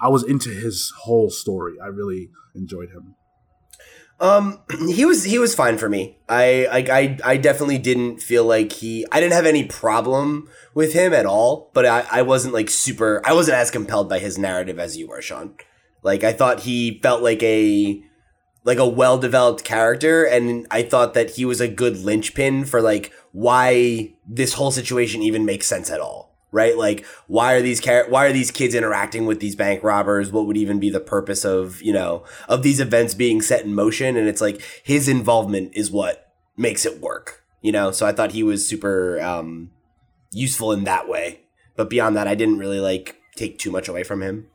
[0.00, 1.74] I was into his whole story.
[1.82, 3.14] I really enjoyed him.
[4.18, 6.18] Um, he was he was fine for me.
[6.28, 9.06] I like I I definitely didn't feel like he.
[9.12, 11.70] I didn't have any problem with him at all.
[11.72, 13.22] But I I wasn't like super.
[13.24, 15.54] I wasn't as compelled by his narrative as you were, Sean.
[16.02, 18.02] Like I thought he felt like a
[18.64, 22.82] like a well developed character, and I thought that he was a good linchpin for
[22.82, 26.76] like why this whole situation even makes sense at all right?
[26.76, 30.32] Like, why are these why are these kids interacting with these bank robbers?
[30.32, 33.74] What would even be the purpose of you know of these events being set in
[33.74, 34.16] motion?
[34.16, 37.90] And it's like his involvement is what makes it work, you know.
[37.90, 39.70] So I thought he was super um,
[40.32, 41.40] useful in that way.
[41.76, 44.48] But beyond that, I didn't really like take too much away from him.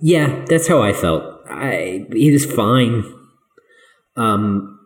[0.00, 1.40] Yeah, that's how I felt.
[1.48, 3.04] I he was fine.
[4.16, 4.77] Um,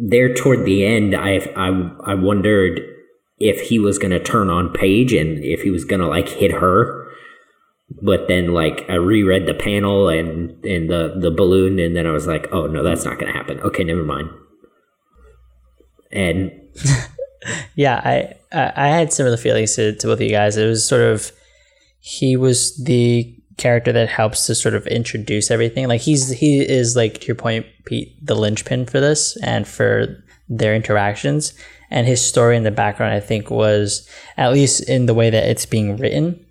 [0.00, 1.68] there toward the end, I I
[2.06, 2.80] I wondered
[3.38, 7.06] if he was to turn on Paige and if he was to like hit her.
[8.02, 12.12] But then like I reread the panel and and the the balloon and then I
[12.12, 14.30] was like, "Oh no, that's not to happen." Okay, never mind.
[16.12, 16.52] And
[17.74, 20.56] yeah, I I had similar feelings to, to both of you guys.
[20.56, 21.32] It was sort of
[21.98, 25.86] he was the character that helps to sort of introduce everything.
[25.86, 30.24] Like he's he is like to your point, Pete, the linchpin for this and for
[30.48, 31.54] their interactions
[31.90, 35.44] and his story in the background, I think, was at least in the way that
[35.44, 36.44] it's being written,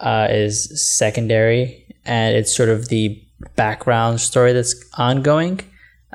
[0.00, 3.22] uh, is secondary, and it's sort of the
[3.56, 5.60] background story that's ongoing,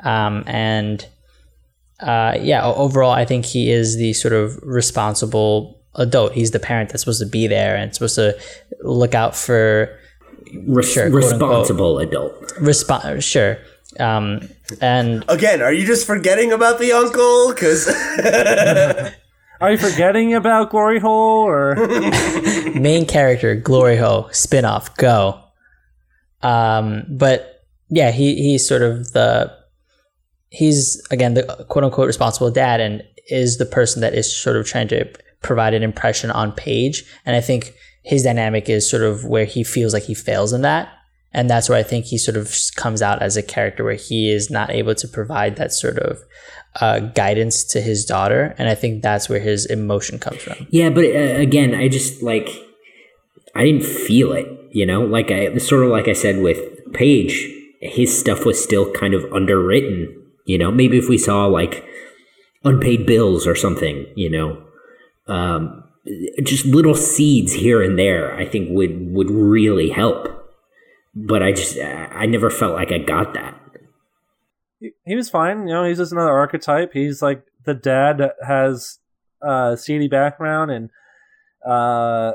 [0.02, 1.06] um, and
[2.00, 6.32] uh, yeah, overall, I think he is the sort of responsible adult.
[6.32, 8.38] He's the parent that's supposed to be there and supposed to
[8.82, 9.98] look out for
[10.66, 12.40] Res- sure, responsible adult.
[12.54, 13.58] Resp- sure.
[13.98, 14.48] Um,
[14.80, 17.52] and again, are you just forgetting about the uncle?
[17.52, 17.88] Because
[19.60, 21.74] are you forgetting about Glory Hole or
[22.74, 24.94] main character Glory Hole spinoff?
[24.96, 25.40] Go.
[26.42, 29.52] Um, but yeah, he he's sort of the
[30.50, 34.66] he's again the quote unquote responsible dad and is the person that is sort of
[34.66, 35.04] trying to
[35.42, 37.04] provide an impression on Paige.
[37.24, 37.74] And I think
[38.06, 40.88] his dynamic is sort of where he feels like he fails in that
[41.36, 44.30] and that's where I think he sort of comes out as a character where he
[44.30, 46.24] is not able to provide that sort of
[46.80, 50.66] uh, guidance to his daughter, and I think that's where his emotion comes from.
[50.70, 52.48] Yeah, but uh, again, I just like
[53.54, 54.46] I didn't feel it.
[54.70, 56.58] You know, like I sort of like I said with
[56.94, 57.46] Paige,
[57.80, 60.22] his stuff was still kind of underwritten.
[60.46, 61.84] You know, maybe if we saw like
[62.64, 64.62] unpaid bills or something, you know,
[65.26, 65.84] um,
[66.42, 70.36] just little seeds here and there, I think would would really help
[71.16, 73.58] but I just I never felt like I got that.
[75.06, 75.84] He, was fine, you know.
[75.84, 76.92] He's just another archetype.
[76.92, 78.98] He's like the dad that has
[79.42, 80.90] a seedy background and
[81.66, 82.32] uh,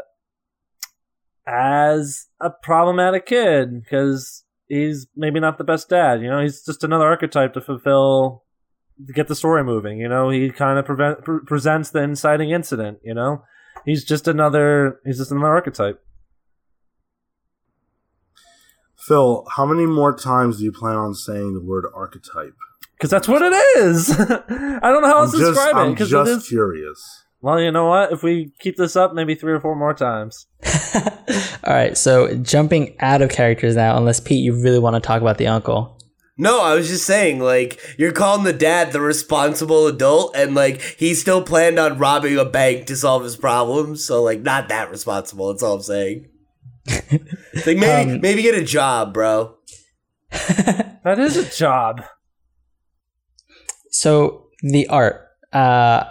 [1.46, 6.24] as a problematic kid because he's maybe not the best dad.
[6.24, 8.44] You know, he's just another archetype to fulfill
[9.06, 10.00] to get the story moving.
[10.00, 12.98] You know, he kind of prevent, pre- presents the inciting incident.
[13.04, 13.44] You know,
[13.86, 16.02] he's just another he's just another archetype.
[18.98, 22.54] Phil, how many more times do you plan on saying the word archetype?
[22.96, 24.12] Because that's what it is.
[24.20, 25.92] I don't know how else to describe I'm it.
[25.94, 27.24] Because just it is curious.
[27.42, 28.12] Well, you know what?
[28.12, 30.46] If we keep this up, maybe three or four more times.
[30.96, 31.98] All right.
[31.98, 35.48] So jumping out of characters now, unless Pete, you really want to talk about the
[35.48, 35.98] uncle.
[36.38, 40.82] No, I was just saying, like, you're calling the dad the responsible adult, and, like,
[40.82, 44.90] he still planned on robbing a bank to solve his problems, so, like, not that
[44.90, 46.28] responsible, that's all I'm saying
[47.66, 49.56] like maybe um, maybe get a job, bro.
[50.32, 52.04] that is a job.
[53.92, 56.06] So the art, uh,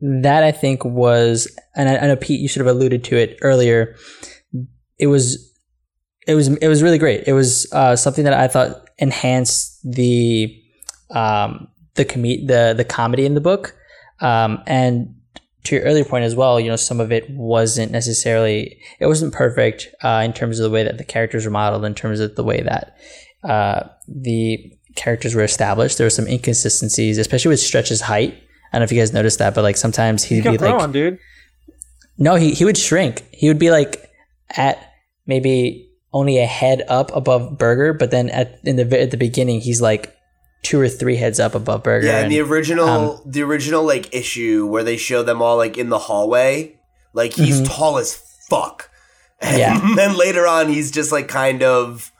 [0.00, 3.38] that I think was, and I, I know Pete, you sort of alluded to it
[3.42, 3.94] earlier.
[4.98, 5.47] It was,
[6.28, 7.24] it was, it was really great.
[7.26, 10.54] It was uh, something that I thought enhanced the,
[11.10, 13.74] um, the com- the the comedy in the book,
[14.20, 15.14] um, and
[15.64, 19.34] to your earlier point as well, you know, some of it wasn't necessarily, it wasn't
[19.34, 22.36] perfect uh, in terms of the way that the characters were modeled, in terms of
[22.36, 22.96] the way that
[23.44, 25.98] uh, the characters were established.
[25.98, 28.34] There were some inconsistencies, especially with Stretch's height.
[28.34, 30.74] I don't know if you guys noticed that, but like sometimes he'd he be like,
[30.74, 31.18] on, dude.
[32.16, 33.24] No, he, he would shrink.
[33.32, 34.10] He would be like
[34.50, 34.78] at
[35.26, 39.60] maybe only a head up above Berger, but then at in the at the beginning
[39.60, 40.16] he's like
[40.62, 42.06] two or three heads up above Berger.
[42.06, 45.56] Yeah, and, and the original um, the original like issue where they show them all
[45.56, 46.78] like in the hallway,
[47.12, 47.72] like he's mm-hmm.
[47.72, 48.16] tall as
[48.48, 48.90] fuck.
[49.40, 49.92] And yeah.
[49.96, 52.12] then later on he's just like kind of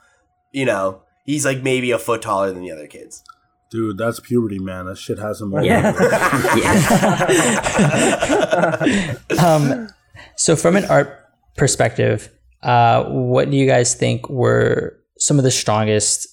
[0.53, 3.25] you know, he's like maybe a foot taller than the other kids.
[3.71, 4.87] Dude, that's puberty, man.
[4.87, 5.53] That shit has him.
[5.63, 5.93] Yeah.
[8.89, 9.15] yeah.
[9.39, 9.89] um,
[10.37, 12.31] so from an art perspective,
[12.63, 16.27] uh, what do you guys think were some of the strongest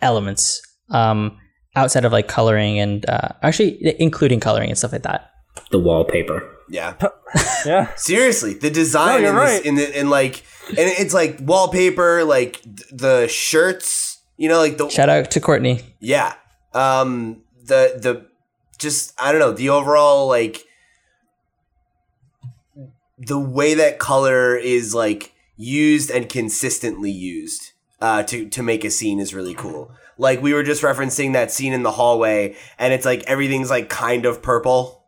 [0.00, 0.60] elements
[0.90, 1.36] um,
[1.76, 5.30] outside of like coloring and uh, actually including coloring and stuff like that?
[5.70, 6.48] The wallpaper.
[6.68, 6.94] Yeah.
[7.66, 7.92] Yeah.
[7.96, 9.66] Seriously, the design No, in, you're this, right.
[9.66, 14.78] in the in like and it's like wallpaper, like th- the shirts, you know, like
[14.78, 15.80] the Shout out to Courtney.
[16.00, 16.34] yeah.
[16.72, 18.26] Um the the
[18.78, 20.64] just I don't know, the overall like
[23.18, 28.90] the way that color is like used and consistently used uh to to make a
[28.90, 29.90] scene is really cool.
[30.18, 33.88] Like we were just referencing that scene in the hallway and it's like everything's like
[33.88, 35.04] kind of purple,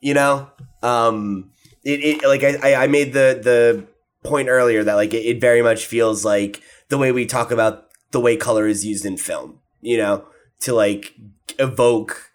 [0.00, 0.50] you know?
[0.82, 1.50] Um
[1.84, 3.86] it, it like I, I- made the the
[4.28, 7.88] point earlier that like it, it very much feels like the way we talk about
[8.10, 10.26] the way color is used in film, you know,
[10.60, 11.14] to like
[11.58, 12.30] evoke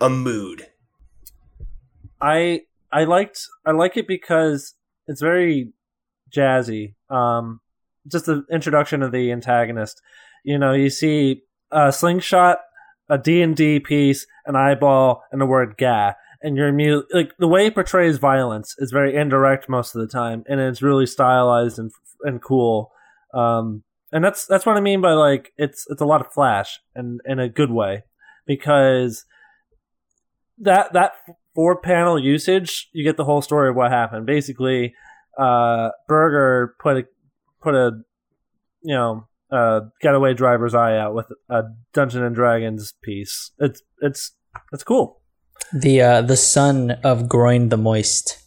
[0.00, 0.66] a mood.
[2.20, 2.62] I
[2.92, 4.74] I liked I like it because
[5.06, 5.72] it's very
[6.30, 6.94] jazzy.
[7.08, 7.60] Um,
[8.10, 10.00] just the introduction of the antagonist.
[10.44, 12.60] You know, you see a slingshot,
[13.08, 17.36] a D and D piece, an eyeball, and the word "ga," and you're immediately like
[17.38, 21.06] the way it portrays violence is very indirect most of the time, and it's really
[21.06, 21.90] stylized and
[22.22, 22.92] and cool.
[23.34, 26.80] Um, and that's that's what I mean by like it's it's a lot of flash
[26.94, 28.04] and in a good way
[28.46, 29.24] because
[30.58, 31.12] that that
[31.54, 34.26] four panel usage, you get the whole story of what happened.
[34.26, 34.94] Basically,
[35.38, 37.06] uh, Berger put a
[37.60, 37.92] put a
[38.82, 43.52] you know a getaway driver's eye out with a Dungeon and Dragons piece.
[43.58, 44.32] It's it's
[44.72, 45.20] it's cool.
[45.72, 48.38] The uh, the son of Groin the Moist.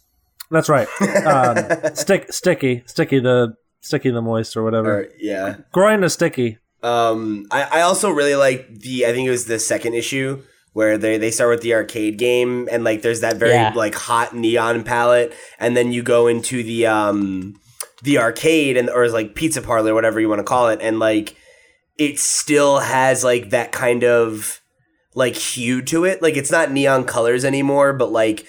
[0.50, 0.88] That's right.
[1.26, 1.56] Um,
[1.94, 5.00] stick sticky sticky the sticky the moist or whatever.
[5.00, 5.56] Or, yeah.
[5.72, 6.58] Groin the sticky.
[6.82, 10.42] Um, I, I also really like the I think it was the second issue
[10.74, 13.72] where they, they start with the arcade game and like there's that very Yeah.
[13.74, 17.54] like hot neon palette and then you go into the um
[18.02, 21.36] the arcade and or like pizza parlor whatever you want to call it and like
[21.96, 24.60] it still has like that kind of
[25.14, 28.44] like hue to it like it's not neon colors anymore but like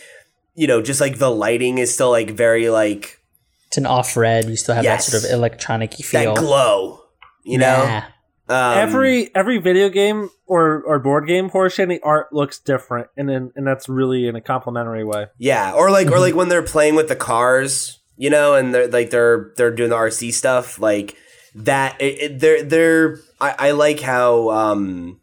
[0.55, 3.19] you know just like the lighting is still like very like
[3.67, 4.45] It's an off red.
[4.49, 5.05] You still have Yes.
[5.05, 6.33] that sort of electronic feel.
[6.33, 7.01] that glow
[7.43, 8.05] you know Yeah.
[8.47, 13.27] Um, every every video game or, or board game portion, the art looks different, and
[13.27, 15.27] then and that's really in a complimentary way.
[15.37, 18.87] Yeah, or like or like when they're playing with the cars, you know, and they're
[18.87, 21.17] like they're they're doing the RC stuff, like
[21.55, 21.99] that.
[21.99, 25.19] It, it, they're they're I, I like how um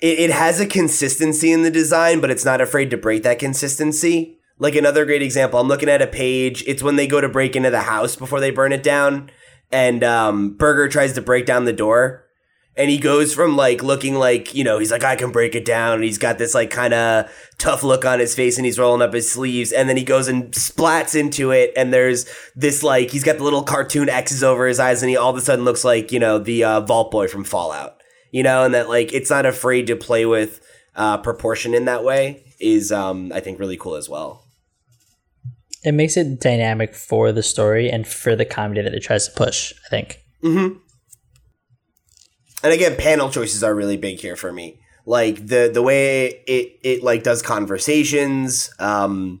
[0.00, 3.38] it, it has a consistency in the design, but it's not afraid to break that
[3.38, 4.38] consistency.
[4.58, 6.62] Like another great example, I'm looking at a page.
[6.68, 9.30] It's when they go to break into the house before they burn it down,
[9.72, 12.26] and um, Berger tries to break down the door,
[12.76, 15.64] and he goes from like looking like you know he's like I can break it
[15.64, 18.78] down, and he's got this like kind of tough look on his face, and he's
[18.78, 22.82] rolling up his sleeves, and then he goes and splats into it, and there's this
[22.82, 25.40] like he's got the little cartoon X's over his eyes, and he all of a
[25.40, 28.00] sudden looks like you know the uh, Vault Boy from Fallout,
[28.30, 30.60] you know, and that like it's not afraid to play with
[30.94, 34.44] uh, proportion in that way is um, I think really cool as well.
[35.84, 39.34] It makes it dynamic for the story and for the comedy that it tries to
[39.34, 39.72] push.
[39.86, 40.20] I think.
[42.64, 44.78] And again, panel choices are really big here for me.
[45.04, 49.40] Like the the way it it like does conversations um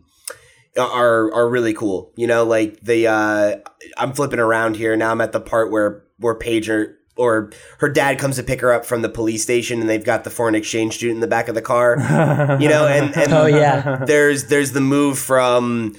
[0.76, 2.12] are are really cool.
[2.16, 3.56] You know, like the uh
[3.96, 5.12] I'm flipping around here now.
[5.12, 8.84] I'm at the part where where Pager or her dad comes to pick her up
[8.84, 11.54] from the police station and they've got the foreign exchange student in the back of
[11.54, 11.96] the car.
[12.60, 14.04] you know, and, and Oh yeah.
[14.04, 15.94] there's there's the move from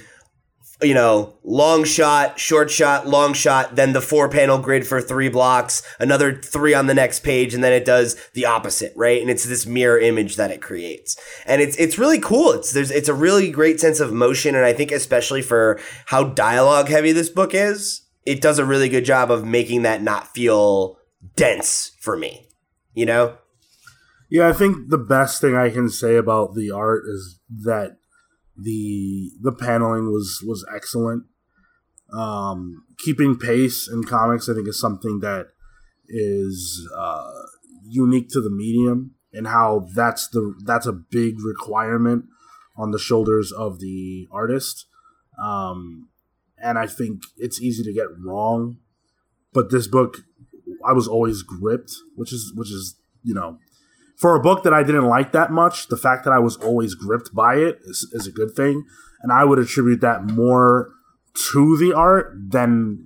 [0.82, 5.28] you know long shot short shot long shot then the four panel grid for three
[5.28, 9.20] blocks another three on the next page and then it does the opposite right?
[9.20, 11.16] And it's this mirror image that it creates.
[11.46, 12.52] And it's it's really cool.
[12.52, 16.24] It's there's it's a really great sense of motion and i think especially for how
[16.24, 20.32] dialogue heavy this book is it does a really good job of making that not
[20.34, 20.98] feel
[21.36, 22.48] dense for me
[22.94, 23.36] you know?
[24.30, 27.98] Yeah, I think the best thing I can say about the art is that
[28.56, 31.24] the the paneling was was excellent.
[32.12, 35.48] Um, keeping pace in comics, I think, is something that
[36.08, 37.30] is uh,
[37.88, 42.26] unique to the medium, and how that's the that's a big requirement
[42.76, 44.86] on the shoulders of the artist.
[45.42, 46.08] Um,
[46.58, 48.78] and I think it's easy to get wrong,
[49.52, 50.18] but this book,
[50.84, 53.58] I was always gripped, which is which is you know
[54.16, 56.94] for a book that I didn't like that much, the fact that I was always
[56.94, 58.84] gripped by it is, is a good thing.
[59.22, 60.90] And I would attribute that more
[61.50, 63.04] to the art than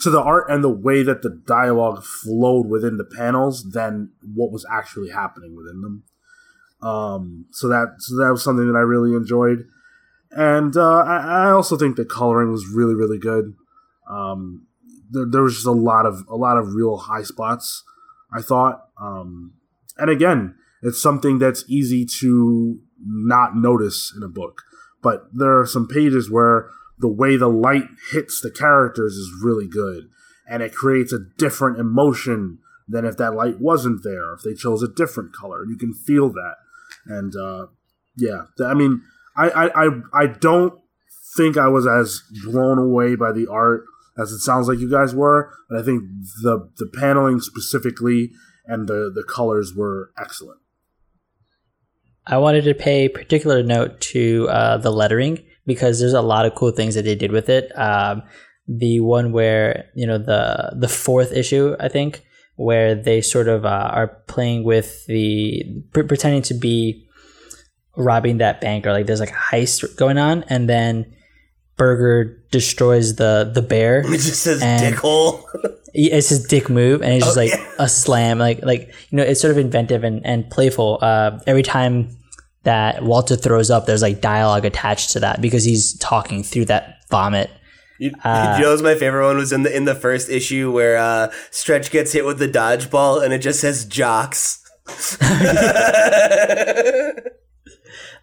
[0.00, 4.52] to the art and the way that the dialogue flowed within the panels than what
[4.52, 6.04] was actually happening within them.
[6.82, 9.64] Um, so that so that was something that I really enjoyed,
[10.30, 13.54] and uh, I, I also think the coloring was really really good.
[14.10, 14.66] Um,
[15.10, 17.82] there, there was just a lot of a lot of real high spots.
[18.30, 19.54] I thought, um,
[19.96, 24.62] and again, it's something that's easy to not notice in a book.
[25.02, 26.68] But there are some pages where
[26.98, 30.08] the way the light hits the characters is really good,
[30.48, 34.32] and it creates a different emotion than if that light wasn't there.
[34.34, 36.54] If they chose a different color, and you can feel that.
[37.06, 37.66] And uh,
[38.16, 39.02] yeah, I mean,
[39.36, 40.74] I, I, I, I don't
[41.36, 43.84] think I was as blown away by the art
[44.18, 46.02] as it sounds like you guys were, but I think
[46.42, 48.30] the the paneling specifically
[48.66, 50.60] and the the colors were excellent.
[52.26, 56.54] I wanted to pay particular note to uh, the lettering because there's a lot of
[56.56, 57.70] cool things that they did with it.
[57.78, 58.22] Um,
[58.68, 62.24] the one where you know the the fourth issue, I think,
[62.56, 65.62] where they sort of uh, are playing with the
[65.92, 67.06] pre- pretending to be
[67.96, 71.14] robbing that bank or like there's like a heist going on, and then
[71.76, 74.00] Berger destroys the the bear.
[74.04, 75.44] It just says And- dickhole.
[75.98, 77.66] It's his dick move, and it's just Oh, like yeah.
[77.78, 80.98] a slam, like like you know, it's sort of inventive and and playful.
[81.00, 82.10] Uh, every time
[82.64, 86.96] that Walter throws up, there's like dialogue attached to that because he's talking through that
[87.10, 87.50] vomit.
[87.98, 90.98] You, Uh, you know, my favorite one was in the in the first issue where
[90.98, 94.62] uh, Stretch gets hit with the dodgeball and it just says jocks.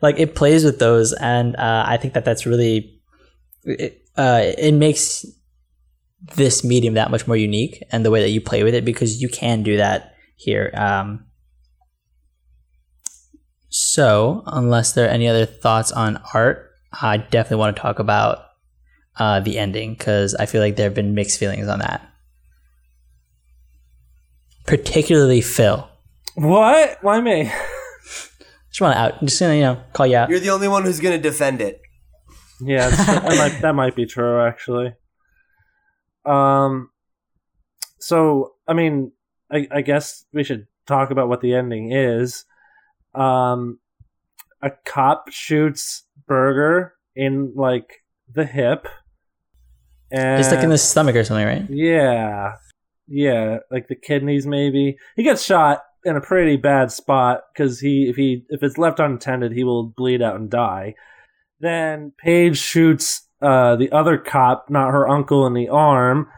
[0.02, 3.00] like it plays with those and uh, i think that that's really
[3.66, 5.26] it, uh, it makes
[6.36, 9.22] this medium that much more unique and the way that you play with it because
[9.22, 11.26] you can do that here um,
[13.70, 16.72] so unless there are any other thoughts on art
[17.02, 18.46] i definitely want to talk about
[19.18, 22.08] uh, the ending because i feel like there have been mixed feelings on that
[24.66, 25.90] particularly phil
[26.36, 26.98] What?
[27.02, 27.44] Why me?
[28.70, 30.84] just want to out just gonna you know call you out You're the only one
[30.84, 31.80] who's gonna defend it.
[32.60, 34.94] Yeah, that might that might be true actually.
[36.26, 36.90] Um,
[38.00, 39.12] so I mean,
[39.52, 42.46] I, I guess we should talk about what the ending is.
[43.14, 43.80] Um,
[44.62, 48.04] a cop shoots Berger in like
[48.34, 48.88] the hip,
[50.12, 52.56] and just like in the stomach or something right yeah,
[53.08, 54.98] yeah, like the kidneys maybe.
[55.16, 59.00] He gets shot in a pretty bad spot because he if he if it's left
[59.00, 60.96] unattended, he will bleed out and die.
[61.60, 66.30] Then Paige shoots uh, the other cop, not her uncle, in the arm,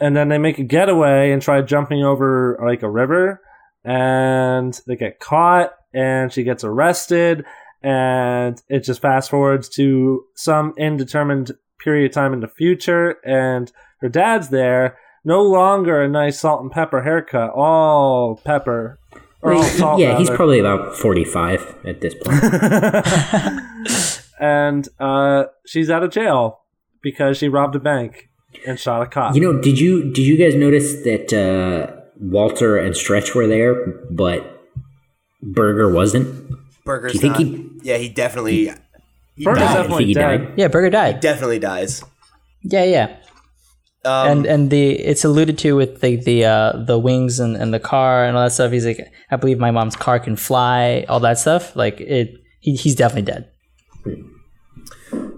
[0.00, 3.40] and then they make a getaway and try jumping over like a river,
[3.84, 7.44] and they get caught, and she gets arrested,
[7.82, 13.70] and it just fast forwards to some indeterminate period of time in the future, and
[14.00, 14.98] her dad's there.
[15.26, 18.98] No longer a nice salt and pepper haircut, all pepper.
[19.40, 22.42] Or all salt, yeah, he's probably about 45 at this point.
[24.40, 26.60] and uh, she's out of jail
[27.02, 28.28] because she robbed a bank
[28.66, 29.34] and shot a cop.
[29.34, 33.74] you know, did you did you guys notice that uh, Walter and Stretch were there,
[34.10, 34.62] but
[35.42, 36.50] Berger wasn't?
[36.84, 37.42] Berger's Do you think not.
[37.46, 38.70] he- Yeah, he definitely.
[39.36, 39.70] He Berger's died.
[39.70, 40.38] I definitely think he dead.
[40.46, 40.58] died.
[40.58, 42.04] yeah Berger died definitely dies.
[42.62, 43.16] yeah yeah
[44.04, 47.72] Um, and and the it's alluded to with the the uh, the wings and, and
[47.74, 48.70] the car and all that stuff.
[48.70, 51.74] He's like, I believe my mom's car can fly, all that stuff.
[51.74, 53.50] Like it, he, he's definitely dead.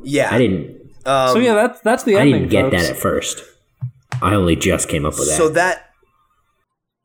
[0.03, 0.81] Yeah, I didn't.
[1.05, 2.49] Um, So yeah, that's that's the I ending.
[2.49, 2.83] didn't get folks.
[2.83, 3.43] that at first.
[4.23, 5.37] I only just came up with that.
[5.37, 5.91] So that.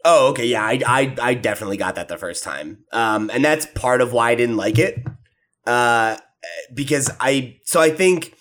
[0.03, 0.47] Oh, okay.
[0.47, 2.85] Yeah, I, I, I definitely got that the first time.
[2.91, 4.97] Um, and that's part of why I didn't like it.
[5.67, 6.17] Uh,
[6.73, 8.33] because I, so I think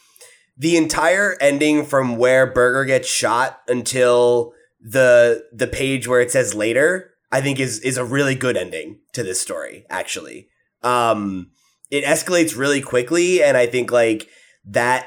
[0.56, 6.54] the entire ending from where Berger gets shot until the the page where it says
[6.54, 9.84] later, I think is is a really good ending to this story.
[9.90, 10.48] Actually,
[10.82, 11.50] um,
[11.90, 14.28] it escalates really quickly, and I think like
[14.64, 15.06] that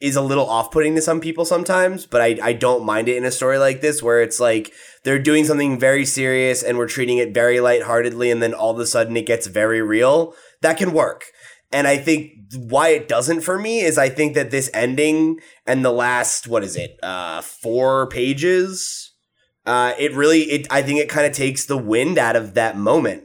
[0.00, 3.24] is a little off-putting to some people sometimes, but I, I don't mind it in
[3.24, 7.18] a story like this where it's like they're doing something very serious and we're treating
[7.18, 10.34] it very lightheartedly and then all of a sudden it gets very real.
[10.62, 11.24] That can work.
[11.72, 15.84] And I think why it doesn't for me is I think that this ending and
[15.84, 19.12] the last what is it uh four pages
[19.66, 22.78] uh it really it I think it kind of takes the wind out of that
[22.78, 23.24] moment.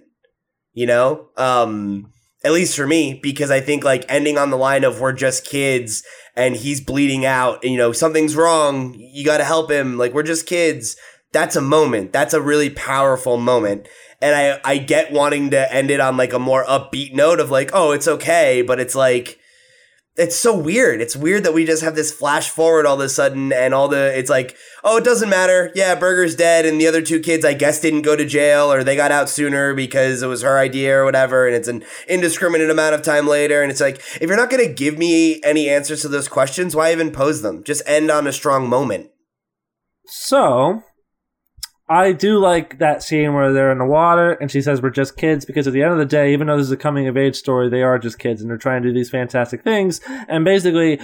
[0.74, 1.30] You know?
[1.38, 2.12] Um
[2.44, 5.46] at least for me because I think like ending on the line of we're just
[5.46, 6.04] kids
[6.36, 10.14] and he's bleeding out and you know something's wrong you got to help him like
[10.14, 10.96] we're just kids
[11.34, 12.14] that's a moment.
[12.14, 13.90] That's a really powerful moment.
[14.22, 17.52] And i i get wanting to end it on like a more upbeat note of
[17.52, 19.38] like oh it's okay but it's like
[20.16, 21.02] it's so weird.
[21.02, 23.88] It's weird that we just have this flash forward all of a sudden and all
[23.88, 25.72] the it's like, oh, it doesn't matter.
[25.74, 28.84] Yeah, Berger's dead and the other two kids I guess didn't go to jail or
[28.84, 32.70] they got out sooner because it was her idea or whatever and it's an indiscriminate
[32.70, 35.68] amount of time later and it's like if you're not going to give me any
[35.68, 37.64] answers to those questions, why even pose them?
[37.64, 39.10] Just end on a strong moment.
[40.06, 40.84] So,
[41.94, 45.16] I do like that scene where they're in the water and she says we're just
[45.16, 47.18] kids because at the end of the day, even though this is a coming of
[47.18, 50.02] age story, they are just kids and they're trying to do these fantastic things.
[50.28, 51.00] And basically,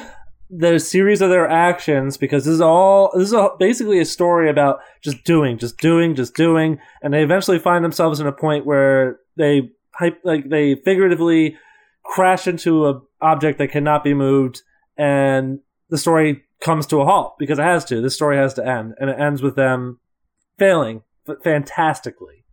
[0.50, 4.50] the series of their actions, because this is all, this is a, basically a story
[4.50, 6.80] about just doing, just doing, just doing.
[7.04, 9.70] And they eventually find themselves in a point where they,
[10.24, 11.56] like, they figuratively
[12.04, 14.64] crash into a object that cannot be moved
[14.98, 15.60] and
[15.90, 18.02] the story comes to a halt because it has to.
[18.02, 20.00] This story has to end, and it ends with them
[20.60, 21.04] failing
[21.44, 22.46] fantastically.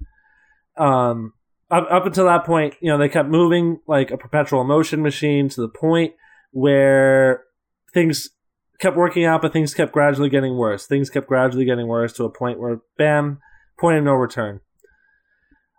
[0.77, 1.33] Um,
[1.71, 5.49] up, up until that point, you know, they kept moving like a perpetual motion machine
[5.51, 6.15] to the point
[6.53, 7.45] where
[7.93, 8.31] things
[8.79, 10.87] kept working out, but things kept gradually getting worse.
[10.87, 13.41] Things kept gradually getting worse to a point where, bam,
[13.79, 14.61] point of no return.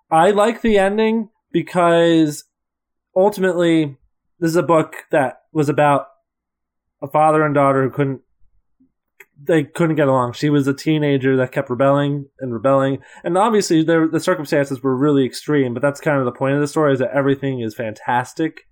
[0.10, 2.46] I like the ending because
[3.16, 3.98] ultimately,
[4.40, 6.08] this is a book that was about
[7.02, 8.22] a father and daughter who couldn't
[9.42, 10.34] they couldn't get along.
[10.34, 15.26] She was a teenager that kept rebelling and rebelling, and obviously the circumstances were really
[15.26, 15.74] extreme.
[15.74, 18.68] But that's kind of the point of the story: is that everything is fantastic,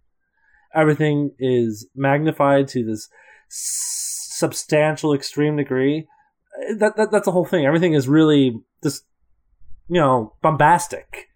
[0.74, 3.08] everything is magnified to this
[3.50, 6.08] substantial, extreme degree.
[6.78, 7.66] That, that that's the whole thing.
[7.66, 9.04] Everything is really just
[9.88, 11.28] you know bombastic,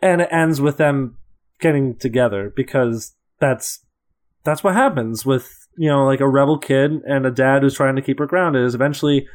[0.00, 1.18] and it ends with them
[1.60, 3.84] getting together because that's
[4.44, 7.96] that's what happens with you know like a rebel kid and a dad who's trying
[7.96, 8.64] to keep her grounded.
[8.64, 9.26] Is eventually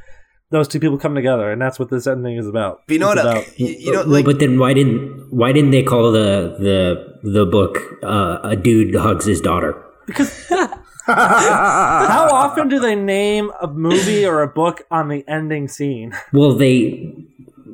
[0.51, 2.81] those two people come together, and that's what this ending is about.
[2.87, 3.37] But you know it's what?
[3.37, 7.29] About, you, you know, like, but then why didn't why didn't they call the the
[7.29, 9.81] the book uh, "A Dude Hugs His Daughter"?
[10.05, 10.47] Because
[11.05, 16.13] how often do they name a movie or a book on the ending scene?
[16.33, 17.15] Well, they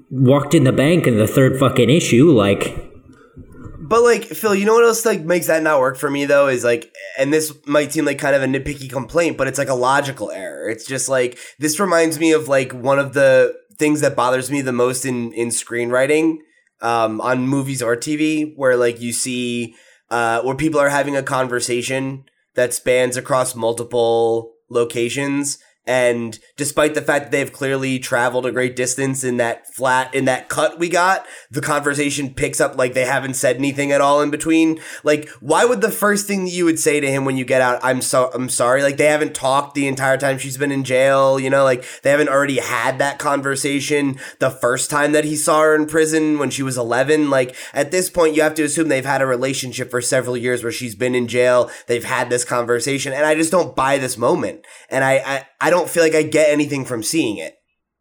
[0.10, 2.87] walked in the bank in the third fucking issue, like
[3.88, 6.48] but like Phil, you know what else like makes that not work for me though
[6.48, 9.70] is like, and this might seem like kind of a nitpicky complaint, but it's like
[9.70, 10.70] a logical error.
[10.70, 14.62] It's just like this reminds me of like one of the things that bothers me
[14.62, 16.40] the most in in screenwriting
[16.82, 19.74] um, on movies or TV, where like you see
[20.10, 22.26] uh, where people are having a conversation
[22.56, 28.76] that spans across multiple locations and despite the fact that they've clearly traveled a great
[28.76, 33.06] distance in that flat, in that cut we got, the conversation picks up like they
[33.06, 34.80] haven't said anything at all in between.
[35.04, 37.62] Like, why would the first thing that you would say to him when you get
[37.62, 40.84] out, I'm so, I'm sorry, like they haven't talked the entire time she's been in
[40.84, 45.36] jail, you know, like they haven't already had that conversation the first time that he
[45.36, 47.30] saw her in prison when she was 11.
[47.30, 50.64] Like, at this point, you have to assume they've had a relationship for several years
[50.64, 51.72] where she's been in jail.
[51.88, 54.66] They've had this conversation, and I just don't buy this moment.
[54.90, 57.56] And I, I, I don't feel like I get anything from seeing it.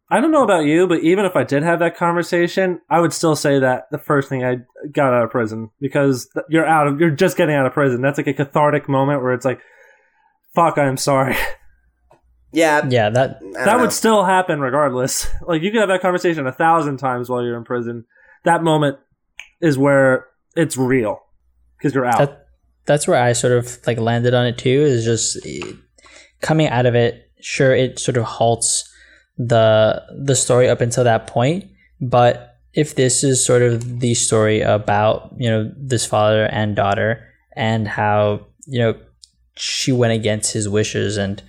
[0.09, 3.11] I don't know about you, but even if I did have that conversation, I would
[3.11, 4.57] still say that the first thing I
[4.91, 8.01] got out of prison because you're out of you're just getting out of prison.
[8.01, 9.59] That's like a cathartic moment where it's like,
[10.55, 11.35] "Fuck, I'm sorry."
[12.53, 13.79] Yeah, yeah, that that know.
[13.79, 15.27] would still happen regardless.
[15.47, 18.05] Like you could have that conversation a thousand times while you're in prison.
[18.45, 18.97] That moment
[19.59, 21.19] is where it's real
[21.77, 22.17] because you're out.
[22.17, 22.47] That,
[22.85, 24.69] that's where I sort of like landed on it too.
[24.69, 25.73] Is just eh,
[26.41, 28.91] coming out of it sure it sort of halts
[29.37, 31.65] the the story up until that point
[32.01, 37.23] but if this is sort of the story about you know this father and daughter
[37.55, 38.95] and how you know
[39.55, 41.41] she went against his wishes and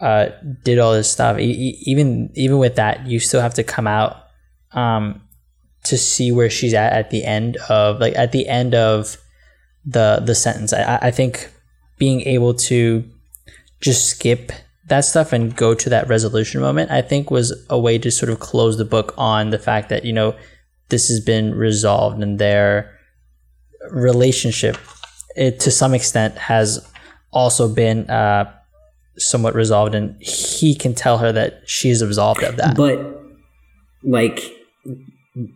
[0.00, 0.26] uh,
[0.64, 4.24] did all this stuff e- even even with that you still have to come out
[4.72, 5.22] um,
[5.84, 9.16] to see where she's at at the end of like at the end of
[9.84, 10.72] the the sentence.
[10.72, 11.50] I, I think
[11.98, 13.04] being able to
[13.80, 14.52] just skip
[14.86, 18.30] that stuff and go to that resolution moment, I think was a way to sort
[18.30, 20.36] of close the book on the fact that, you know,
[20.90, 22.98] this has been resolved and their
[23.90, 24.76] relationship,
[25.36, 26.86] it to some extent has
[27.32, 28.52] also been uh,
[29.16, 32.76] somewhat resolved and he can tell her that she's absolved of that.
[32.76, 33.22] But
[34.02, 34.40] like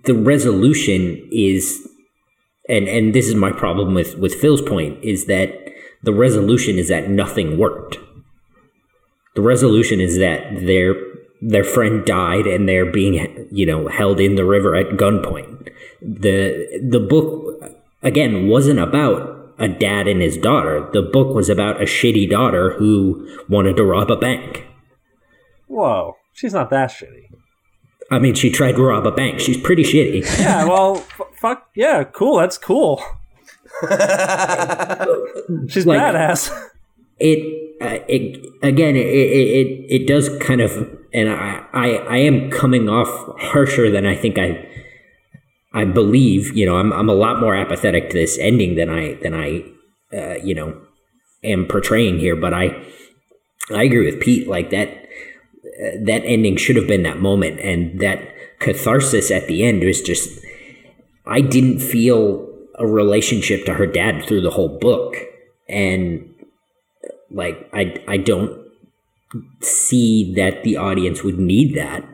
[0.04, 1.86] the resolution is
[2.68, 5.50] and and this is my problem with with Phil's point is that
[6.02, 7.98] the resolution is that nothing worked
[9.38, 10.96] the resolution is that their
[11.40, 13.14] their friend died and they're being
[13.52, 15.68] you know held in the river at gunpoint.
[16.02, 16.40] The
[16.94, 17.62] the book
[18.02, 20.88] again wasn't about a dad and his daughter.
[20.92, 24.66] The book was about a shitty daughter who wanted to rob a bank.
[25.68, 27.26] Whoa, she's not that shitty.
[28.10, 29.38] I mean, she tried to rob a bank.
[29.38, 30.22] She's pretty shitty.
[30.40, 32.38] Yeah, well, f- fuck yeah, cool.
[32.38, 33.00] That's cool.
[35.68, 36.50] She's Like- badass.
[37.20, 40.72] It uh, it again it, it it does kind of
[41.12, 43.08] and I, I I am coming off
[43.40, 44.66] harsher than I think I
[45.72, 49.14] I believe you know I'm I'm a lot more apathetic to this ending than I
[49.14, 49.64] than I
[50.12, 50.80] uh, you know
[51.44, 52.84] am portraying here but I
[53.70, 58.00] I agree with Pete like that uh, that ending should have been that moment and
[58.00, 60.40] that catharsis at the end was just
[61.26, 62.46] I didn't feel
[62.78, 65.16] a relationship to her dad through the whole book
[65.68, 66.34] and
[67.30, 68.66] like I I don't
[69.60, 72.04] see that the audience would need that.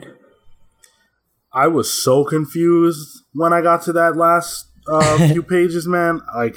[1.53, 6.21] I was so confused when I got to that last uh, few pages, man.
[6.35, 6.57] Like,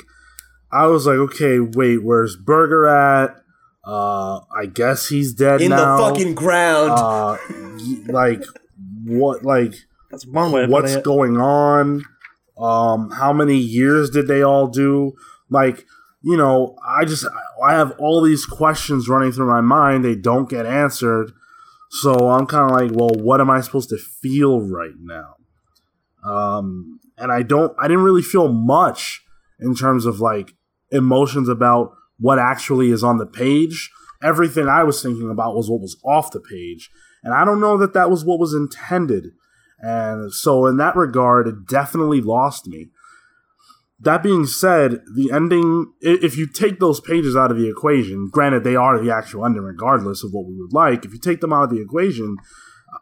[0.72, 3.36] I was like, okay, wait, where's Berger at?
[3.86, 5.98] Uh, I guess he's dead In now.
[5.98, 6.92] the fucking ground.
[6.92, 7.38] uh,
[8.12, 8.44] like,
[9.06, 9.44] what?
[9.46, 9.76] Like,
[10.10, 12.04] That's one way what's going on?
[12.58, 15.14] Um, how many years did they all do?
[15.50, 15.86] Like,
[16.22, 17.26] you know, I just
[17.64, 20.04] I have all these questions running through my mind.
[20.04, 21.32] They don't get answered.
[21.90, 25.36] So I'm kind of like, well, what am I supposed to feel right now?
[26.24, 29.22] Um, and I don't, I didn't really feel much
[29.60, 30.54] in terms of like
[30.92, 33.90] emotions about what actually is on the page.
[34.22, 36.90] Everything I was thinking about was what was off the page.
[37.24, 39.32] And I don't know that that was what was intended.
[39.80, 42.88] And so, in that regard, it definitely lost me.
[44.00, 48.64] That being said, the ending, if you take those pages out of the equation, granted,
[48.64, 51.52] they are the actual ending regardless of what we would like, if you take them
[51.52, 52.38] out of the equation,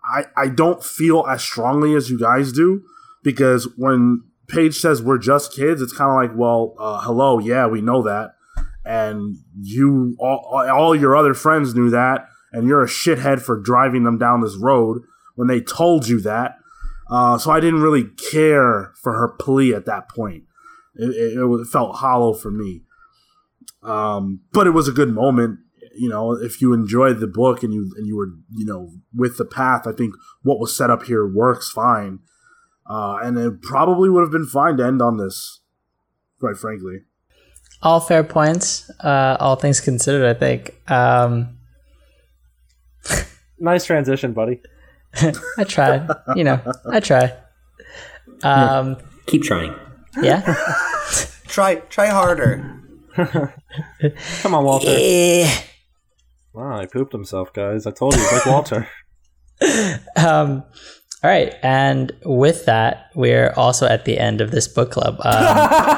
[0.06, 2.84] I, I don't feel as strongly as you guys do
[3.24, 7.68] because when Paige says we're just kids, it's kind of like, well, uh, hello, yeah,
[7.68, 8.36] we know that.
[8.86, 14.04] And you, all, all your other friends knew that, and you're a shithead for driving
[14.04, 15.02] them down this road
[15.36, 16.58] when they told you that.
[17.10, 20.44] Uh, so I didn't really care for her plea at that point.
[20.96, 22.82] It, it, it felt hollow for me.
[23.84, 25.60] Um, but it was a good moment.
[25.98, 29.38] You know, if you enjoyed the book and you and you were you know with
[29.38, 32.20] the path, I think what was set up here works fine.
[32.90, 35.62] Uh, and it probably would have been fine to end on this,
[36.40, 37.00] quite frankly.
[37.82, 38.90] All fair points.
[39.04, 40.76] Uh, all things considered, I think.
[40.90, 41.58] Um,
[43.58, 44.62] Nice transition, buddy.
[45.58, 46.06] I try.
[46.36, 46.60] you know,
[46.90, 47.34] I try.
[48.44, 48.98] Um,
[49.28, 49.74] Keep trying.
[50.22, 50.42] Yeah.
[51.48, 52.82] try try harder.
[53.16, 54.88] Come on, Walter.
[54.90, 55.50] Eh.
[56.54, 57.86] Wow, he pooped himself, guys.
[57.86, 58.88] I told you, he's like Walter.
[60.18, 60.64] Um,
[61.24, 65.16] all right, and with that, we're also at the end of this book club.
[65.22, 65.34] Um,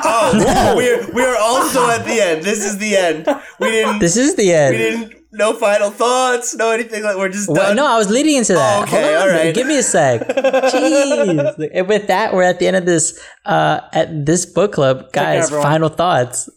[0.06, 2.44] Oh, we're we're also at the end.
[2.44, 3.26] This is the end.
[3.60, 4.72] We didn't this is the end.
[4.74, 7.58] we didn't no final thoughts, no anything like we're just What?
[7.58, 7.76] done.
[7.76, 8.80] No, I was leading into that.
[8.80, 9.54] Oh, okay, Hold on, all right.
[9.56, 10.22] Give me a sec.
[10.28, 11.70] Jeez.
[11.74, 15.12] And with that, we're at the end of this uh at this book club.
[15.12, 15.64] Guys, everyone.
[15.64, 16.50] final thoughts.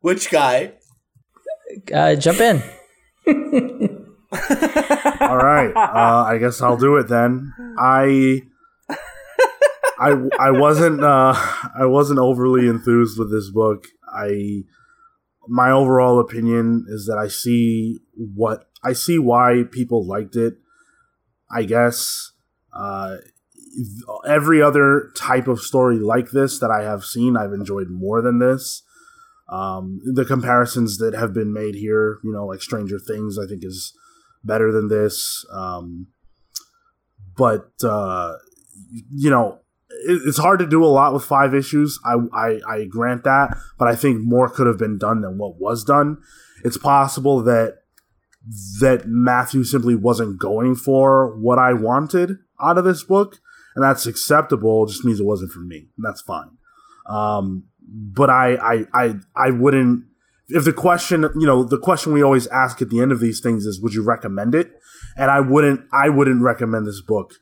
[0.00, 0.72] Which guy?
[1.92, 2.62] Uh jump in.
[5.20, 7.52] All right, uh, I guess I'll do it then.
[7.78, 8.42] I,
[9.98, 11.34] I, I wasn't, uh,
[11.78, 13.86] I wasn't overly enthused with this book.
[14.12, 14.62] I,
[15.48, 20.54] my overall opinion is that I see what I see why people liked it.
[21.50, 22.32] I guess
[22.72, 23.16] uh,
[24.26, 28.38] every other type of story like this that I have seen, I've enjoyed more than
[28.38, 28.82] this.
[29.48, 33.62] Um, the comparisons that have been made here, you know, like Stranger Things, I think
[33.64, 33.92] is
[34.42, 35.44] better than this.
[35.52, 36.08] Um,
[37.36, 38.34] but uh,
[39.14, 39.60] you know,
[40.06, 41.98] it's hard to do a lot with five issues.
[42.04, 45.60] I, I I grant that, but I think more could have been done than what
[45.60, 46.18] was done.
[46.64, 47.78] It's possible that
[48.80, 53.38] that Matthew simply wasn't going for what I wanted out of this book,
[53.74, 54.84] and that's acceptable.
[54.84, 56.50] It just means it wasn't for me, and that's fine.
[57.08, 60.04] Um, but I, I, I, I wouldn't.
[60.48, 63.40] If the question, you know, the question we always ask at the end of these
[63.40, 64.72] things is, "Would you recommend it?"
[65.16, 65.80] And I wouldn't.
[65.92, 67.32] I wouldn't recommend this book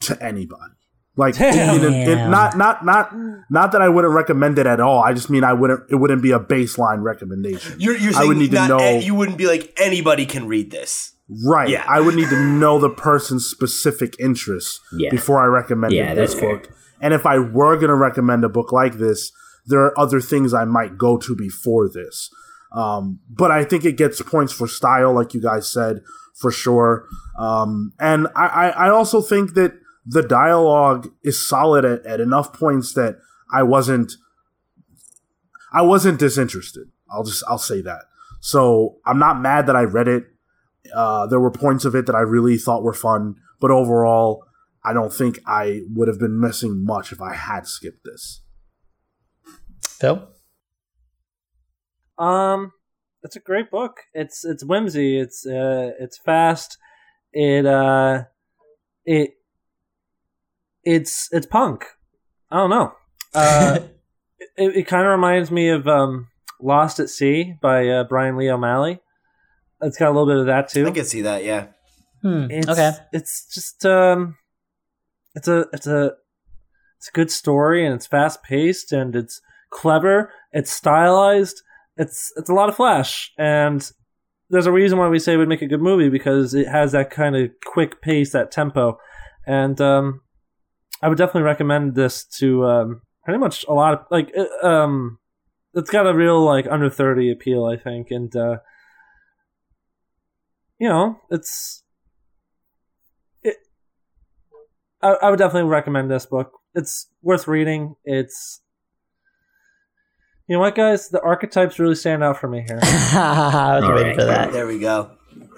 [0.00, 0.73] to anybody.
[1.16, 1.76] Like, Damn.
[1.76, 3.14] it- it- it- not, not, not,
[3.48, 5.02] not that I wouldn't recommend it at all.
[5.02, 5.80] I just mean I wouldn't.
[5.88, 7.76] It wouldn't be a baseline recommendation.
[7.78, 10.70] You're you're I would need to know- a- you wouldn't be like anybody can read
[10.72, 11.12] this.
[11.46, 11.68] Right.
[11.70, 11.84] Yeah.
[11.88, 15.10] I would need to know the person's specific interests Yeah.
[15.10, 16.56] before I recommend Yeah, this that's fair.
[16.58, 16.68] book.
[17.00, 19.30] And if I were going to recommend a book like this,
[19.66, 22.28] there are other things I might go to before this.
[22.74, 26.00] Um, but I think it gets points for style, like you guys said,
[26.34, 27.06] for sure.
[27.38, 29.72] Um, and I, I, I also think that
[30.06, 33.16] the dialogue is solid at, at enough points that
[33.52, 34.12] I wasn't
[35.72, 36.88] I wasn't disinterested.
[37.10, 38.02] I'll just I'll say that.
[38.40, 40.24] So I'm not mad that I read it.
[40.94, 44.44] Uh, there were points of it that I really thought were fun, but overall,
[44.84, 48.42] I don't think I would have been missing much if I had skipped this.
[49.80, 50.28] Phil?
[52.18, 52.72] Um,
[53.22, 54.00] it's a great book.
[54.12, 55.18] It's it's whimsy.
[55.18, 56.76] It's uh, it's fast.
[57.32, 58.24] It uh,
[59.06, 59.30] it
[60.84, 61.84] it's it's punk.
[62.50, 62.92] I don't know.
[63.34, 63.78] Uh,
[64.56, 66.28] it it kind of reminds me of um,
[66.60, 69.00] Lost at Sea by uh, Brian Lee O'Malley.
[69.80, 70.86] It's got a little bit of that too.
[70.86, 71.44] I can see that.
[71.44, 71.66] Yeah.
[72.22, 72.92] Hmm, It's, okay.
[73.12, 74.36] It's just um,
[75.34, 76.12] it's a it's a
[76.98, 79.40] it's a good story and it's fast paced and it's
[79.70, 80.32] clever.
[80.52, 81.60] It's stylized.
[81.96, 83.90] It's it's a lot of flash and
[84.50, 86.92] there's a reason why we say it would make a good movie because it has
[86.92, 88.98] that kind of quick pace, that tempo,
[89.46, 90.20] and um,
[91.04, 95.18] I would definitely recommend this to um, pretty much a lot of like it, um,
[95.74, 98.56] it's got a real like under thirty appeal, I think, and uh,
[100.78, 101.82] you know, it's
[103.42, 103.56] it.
[105.02, 106.52] I, I would definitely recommend this book.
[106.74, 107.96] It's worth reading.
[108.06, 108.62] It's
[110.48, 112.80] you know what, guys, the archetypes really stand out for me here.
[112.82, 114.16] I was All waiting right.
[114.16, 114.52] for that.
[114.54, 115.10] There we go.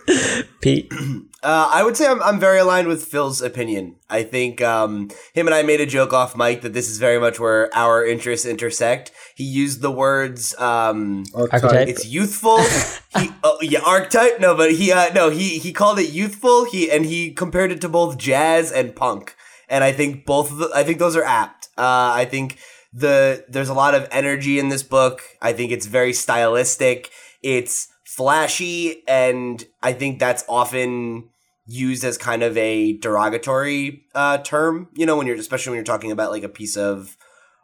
[0.67, 0.93] Pete.
[1.43, 3.95] Uh, I would say I'm, I'm very aligned with Phil's opinion.
[4.11, 7.21] I think um, him and I made a joke off mic that this is very
[7.21, 9.13] much where our interests intersect.
[9.37, 11.87] He used the words um, Archetype.
[11.87, 12.59] it's youthful.
[13.17, 16.65] he oh, yeah archetype no, but he uh, no he he called it youthful.
[16.65, 19.37] He and he compared it to both jazz and punk.
[19.69, 21.69] And I think both of the, I think those are apt.
[21.79, 22.59] Uh, I think
[22.93, 25.23] the there's a lot of energy in this book.
[25.41, 27.13] I think it's very stylistic.
[27.41, 27.87] It's
[28.17, 31.29] flashy, and I think that's often
[31.67, 34.89] used as kind of a derogatory uh, term.
[34.95, 37.17] You know, when you're especially when you're talking about like a piece of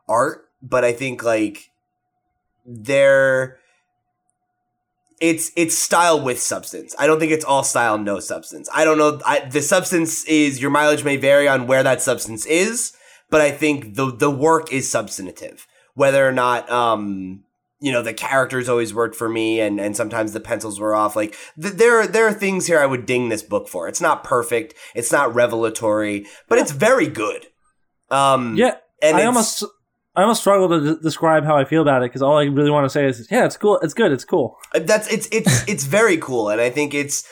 [0.08, 0.44] art.
[0.62, 1.70] But I think like
[2.66, 3.58] they're
[5.20, 6.94] it's it's style with substance.
[6.98, 8.68] I don't think it's all style, no substance.
[8.74, 9.20] I don't know.
[9.24, 12.92] I, the substance is your mileage may vary on where that substance is,
[13.30, 15.66] but I think the the work is substantive.
[15.94, 17.44] Whether or not um
[17.82, 21.16] you know the characters always worked for me, and and sometimes the pencils were off.
[21.16, 23.88] Like th- there are there are things here I would ding this book for.
[23.88, 24.74] It's not perfect.
[24.94, 27.46] It's not revelatory, but it's very good.
[28.10, 29.64] Um Yeah, and I almost
[30.14, 32.70] I almost struggle to d- describe how I feel about it because all I really
[32.70, 34.58] want to say is, yeah, it's cool, it's good, it's cool.
[34.74, 37.24] that's it's it's it's very cool and i think it's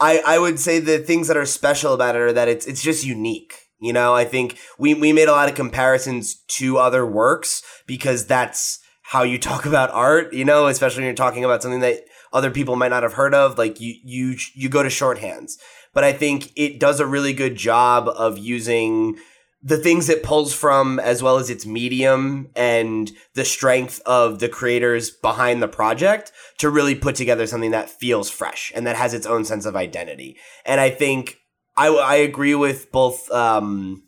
[0.00, 2.82] i i would say the things that are special about it are that it's it's
[2.82, 7.06] just unique you know i think we we made a lot of comparisons to other
[7.06, 8.78] works because that's
[9.12, 12.50] how you talk about art you know especially when you're talking about something that other
[12.50, 15.58] people might not have heard of like you you you go to shorthands
[15.92, 19.16] but i think it does a really good job of using
[19.62, 24.48] the things it pulls from as well as its medium and the strength of the
[24.48, 29.14] creators behind the project to really put together something that feels fresh and that has
[29.14, 30.36] its own sense of identity.
[30.66, 31.38] And I think
[31.76, 34.02] I, I agree with both um,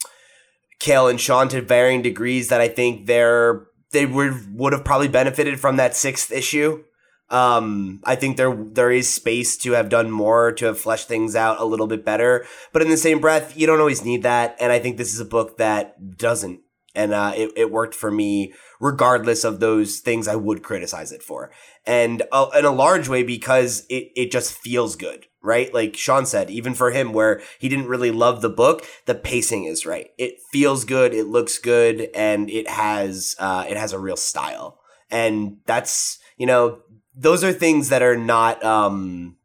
[0.80, 5.08] Cale and Sean to varying degrees that I think they're they would would have probably
[5.08, 6.84] benefited from that sixth issue.
[7.30, 11.34] Um, I think there there is space to have done more to have fleshed things
[11.34, 12.44] out a little bit better.
[12.72, 14.56] But in the same breath, you don't always need that.
[14.60, 16.60] And I think this is a book that doesn't.
[16.94, 21.22] And uh, it, it worked for me regardless of those things I would criticize it
[21.22, 21.50] for.
[21.86, 25.72] And uh, in a large way because it, it just feels good, right?
[25.74, 29.64] Like Sean said, even for him where he didn't really love the book, the pacing
[29.64, 30.10] is right.
[30.18, 34.80] It feels good, it looks good, and it has uh, it has a real style.
[35.10, 36.80] And that's, you know,
[37.14, 39.36] those are things that are not um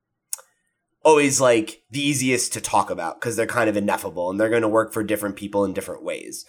[1.04, 4.62] always like the easiest to talk about because they're kind of ineffable and they're going
[4.62, 6.46] to work for different people in different ways.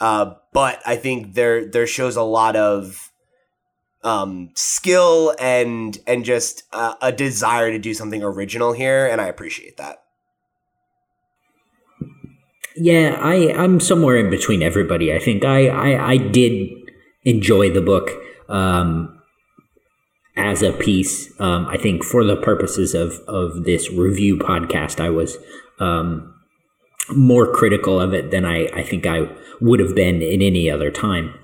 [0.00, 3.12] Uh, but I think there there shows a lot of
[4.02, 9.26] um, skill and and just uh, a desire to do something original here, and I
[9.26, 10.02] appreciate that.
[12.76, 15.12] Yeah, I I'm somewhere in between everybody.
[15.12, 16.70] I think I I, I did
[17.24, 18.10] enjoy the book
[18.48, 19.20] um,
[20.36, 21.32] as a piece.
[21.40, 25.36] Um, I think for the purposes of of this review podcast, I was
[25.78, 26.34] um,
[27.10, 29.28] more critical of it than I I think I
[29.60, 31.34] would have been in any other time.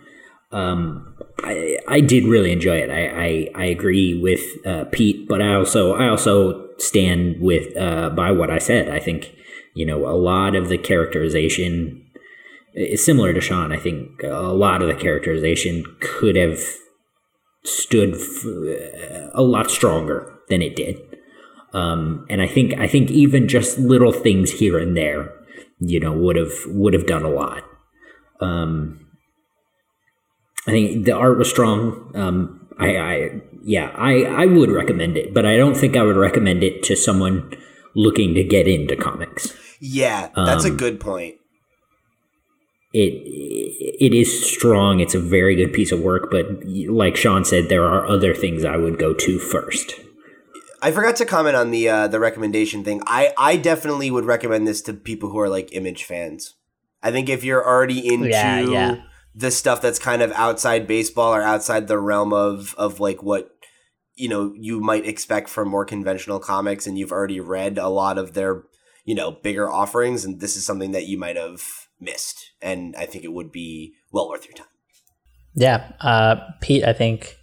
[0.51, 2.91] Um, I I did really enjoy it.
[2.91, 8.11] I I, I agree with uh, Pete, but I also I also stand with uh,
[8.11, 8.89] by what I said.
[8.89, 9.35] I think
[9.75, 12.05] you know a lot of the characterization
[12.75, 13.73] is similar to Sean.
[13.73, 16.61] I think a lot of the characterization could have
[17.65, 21.01] stood f- a lot stronger than it did.
[21.73, 25.33] Um, and I think I think even just little things here and there,
[25.81, 27.63] you know, would have would have done a lot.
[28.41, 29.07] Um,
[30.67, 32.11] I think the art was strong.
[32.15, 36.17] Um, I, I yeah, I I would recommend it, but I don't think I would
[36.17, 37.53] recommend it to someone
[37.95, 39.55] looking to get into comics.
[39.81, 41.37] Yeah, that's a Um, good point.
[42.93, 43.13] it
[44.01, 45.01] it is strong.
[45.01, 46.47] It's a very good piece of work, but
[46.89, 49.95] like Sean said, there are other things I would go to first.
[50.81, 53.03] I forgot to comment on the uh, the recommendation thing.
[53.07, 56.55] I I definitely would recommend this to people who are like image fans.
[57.03, 59.03] I think if you're already into Yeah, yeah.
[59.35, 63.51] the stuff that's kind of outside baseball or outside the realm of of like what
[64.15, 68.19] you know you might expect from more conventional comics, and you've already read a lot
[68.19, 68.65] of their
[69.05, 71.63] you know bigger offerings, and this is something that you might have
[72.01, 74.67] missed, and I think it would be well worth your time.
[75.55, 77.38] Yeah, uh, Pete, I think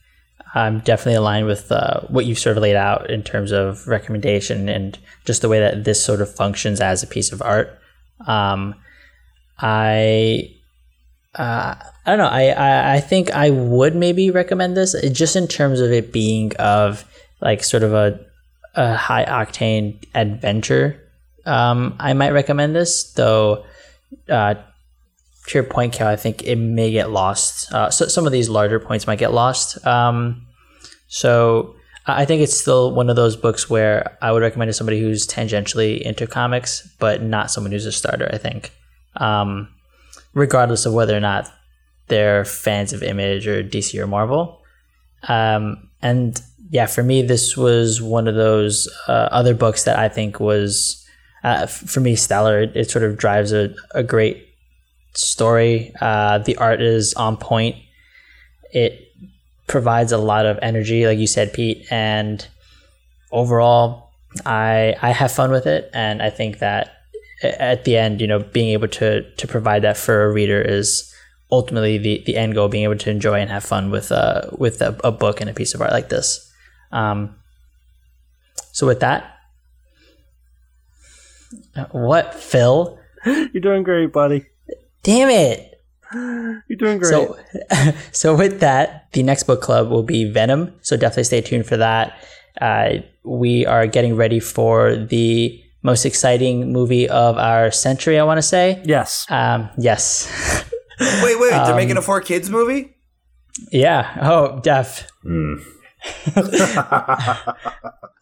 [0.56, 4.70] I'm definitely aligned with uh, what you've sort of laid out in terms of recommendation
[4.70, 7.78] and just the way that this sort of functions as a piece of art.
[8.26, 8.76] Um,
[9.60, 10.56] I,
[11.36, 12.28] uh, I don't know.
[12.28, 16.14] I, I, I think I would maybe recommend this uh, just in terms of it
[16.14, 17.04] being of
[17.42, 18.26] like sort of a,
[18.76, 21.02] a high octane adventure.
[21.46, 23.66] Um, I might recommend this though.
[24.30, 24.56] Uh,
[25.48, 27.72] to your point, Cal, I think it may get lost.
[27.72, 29.86] Uh, so some of these larger points might get lost.
[29.86, 30.46] Um,
[31.08, 31.76] so
[32.08, 35.28] I think it's still one of those books where I would recommend to somebody who's
[35.28, 38.30] tangentially into comics, but not someone who's a starter.
[38.32, 38.72] I think,
[39.18, 39.70] um,
[40.34, 41.52] regardless of whether or not
[42.08, 44.62] they're fans of Image or DC or Marvel.
[45.28, 46.40] Um, and
[46.70, 51.04] yeah, for me, this was one of those uh, other books that I think was,
[51.44, 52.62] uh, for me, stellar.
[52.62, 54.55] It, it sort of drives a, a great
[55.18, 55.94] story.
[56.00, 57.76] Uh, the art is on point.
[58.72, 59.12] It
[59.68, 61.86] provides a lot of energy, like you said, Pete.
[61.92, 62.46] And
[63.32, 64.12] overall,
[64.46, 66.94] I I have fun with it, and I think that
[67.44, 71.14] at the end, you know, being able to to provide that for a reader is
[71.52, 72.68] ultimately the the end goal.
[72.68, 75.54] Being able to enjoy and have fun with uh with a, a book and a
[75.54, 76.52] piece of art like this.
[76.92, 77.36] Um,
[78.72, 79.38] so with that,
[81.76, 83.00] uh, what Phil?
[83.26, 84.46] You're doing great, buddy.
[85.06, 85.72] Damn it!
[86.14, 87.10] You're doing great.
[87.10, 87.38] So,
[88.12, 90.74] so with that, the next book club will be Venom.
[90.82, 92.18] So definitely stay tuned for that.
[92.60, 98.18] Uh, we are getting ready for the most exciting movie of our century.
[98.20, 99.28] I want to say, yes.
[99.30, 100.28] um, yes,
[101.00, 102.96] Wait, wait, they're making a four kids movie.
[103.72, 104.18] yeah.
[104.22, 105.08] Oh, Def.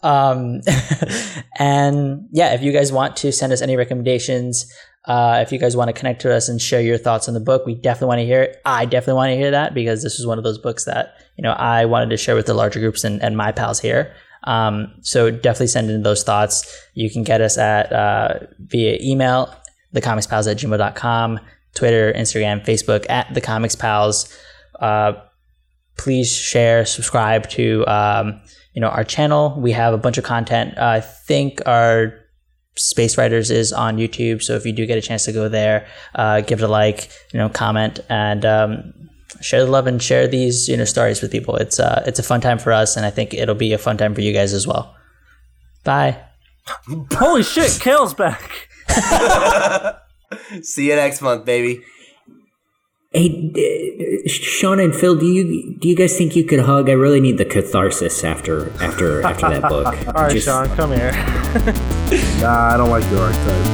[0.03, 0.61] um,
[1.59, 4.65] and yeah, if you guys want to send us any recommendations,
[5.05, 7.39] uh, if you guys want to connect to us and share your thoughts on the
[7.39, 8.61] book, we definitely want to hear it.
[8.65, 11.41] I definitely want to hear that because this is one of those books that you
[11.41, 14.13] know I wanted to share with the larger groups and, and my pals here.
[14.45, 16.87] Um, so definitely send in those thoughts.
[16.93, 19.53] You can get us at uh, via email,
[19.93, 21.39] thecomicspals at gmail.com,
[21.75, 24.33] Twitter, Instagram, Facebook at the Comics Pals.
[24.79, 25.13] Uh,
[25.97, 28.41] please share, subscribe to um,
[28.73, 29.53] you know our channel.
[29.59, 30.77] We have a bunch of content.
[30.77, 32.22] I think our
[32.75, 35.87] Space Riders is on YouTube, so if you do get a chance to go there,
[36.15, 38.93] uh, give it a like, you know, comment, and um,
[39.41, 41.55] share the love and share these you know stories with people.
[41.57, 43.97] It's uh, it's a fun time for us, and I think it'll be a fun
[43.97, 44.95] time for you guys as well.
[45.83, 46.19] Bye.
[47.13, 48.69] Holy shit, Cale's back.
[50.61, 51.83] See you next month, baby.
[53.15, 53.51] Hey,
[54.25, 56.89] uh, Sean and Phil, do you do you guys think you could hug?
[56.89, 59.85] I really need the catharsis after after after that book.
[60.07, 61.11] All right, Just- Sean, come here.
[62.41, 63.67] Nah, I don't like the archetype.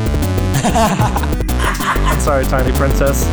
[2.12, 3.24] I'm sorry, tiny princess.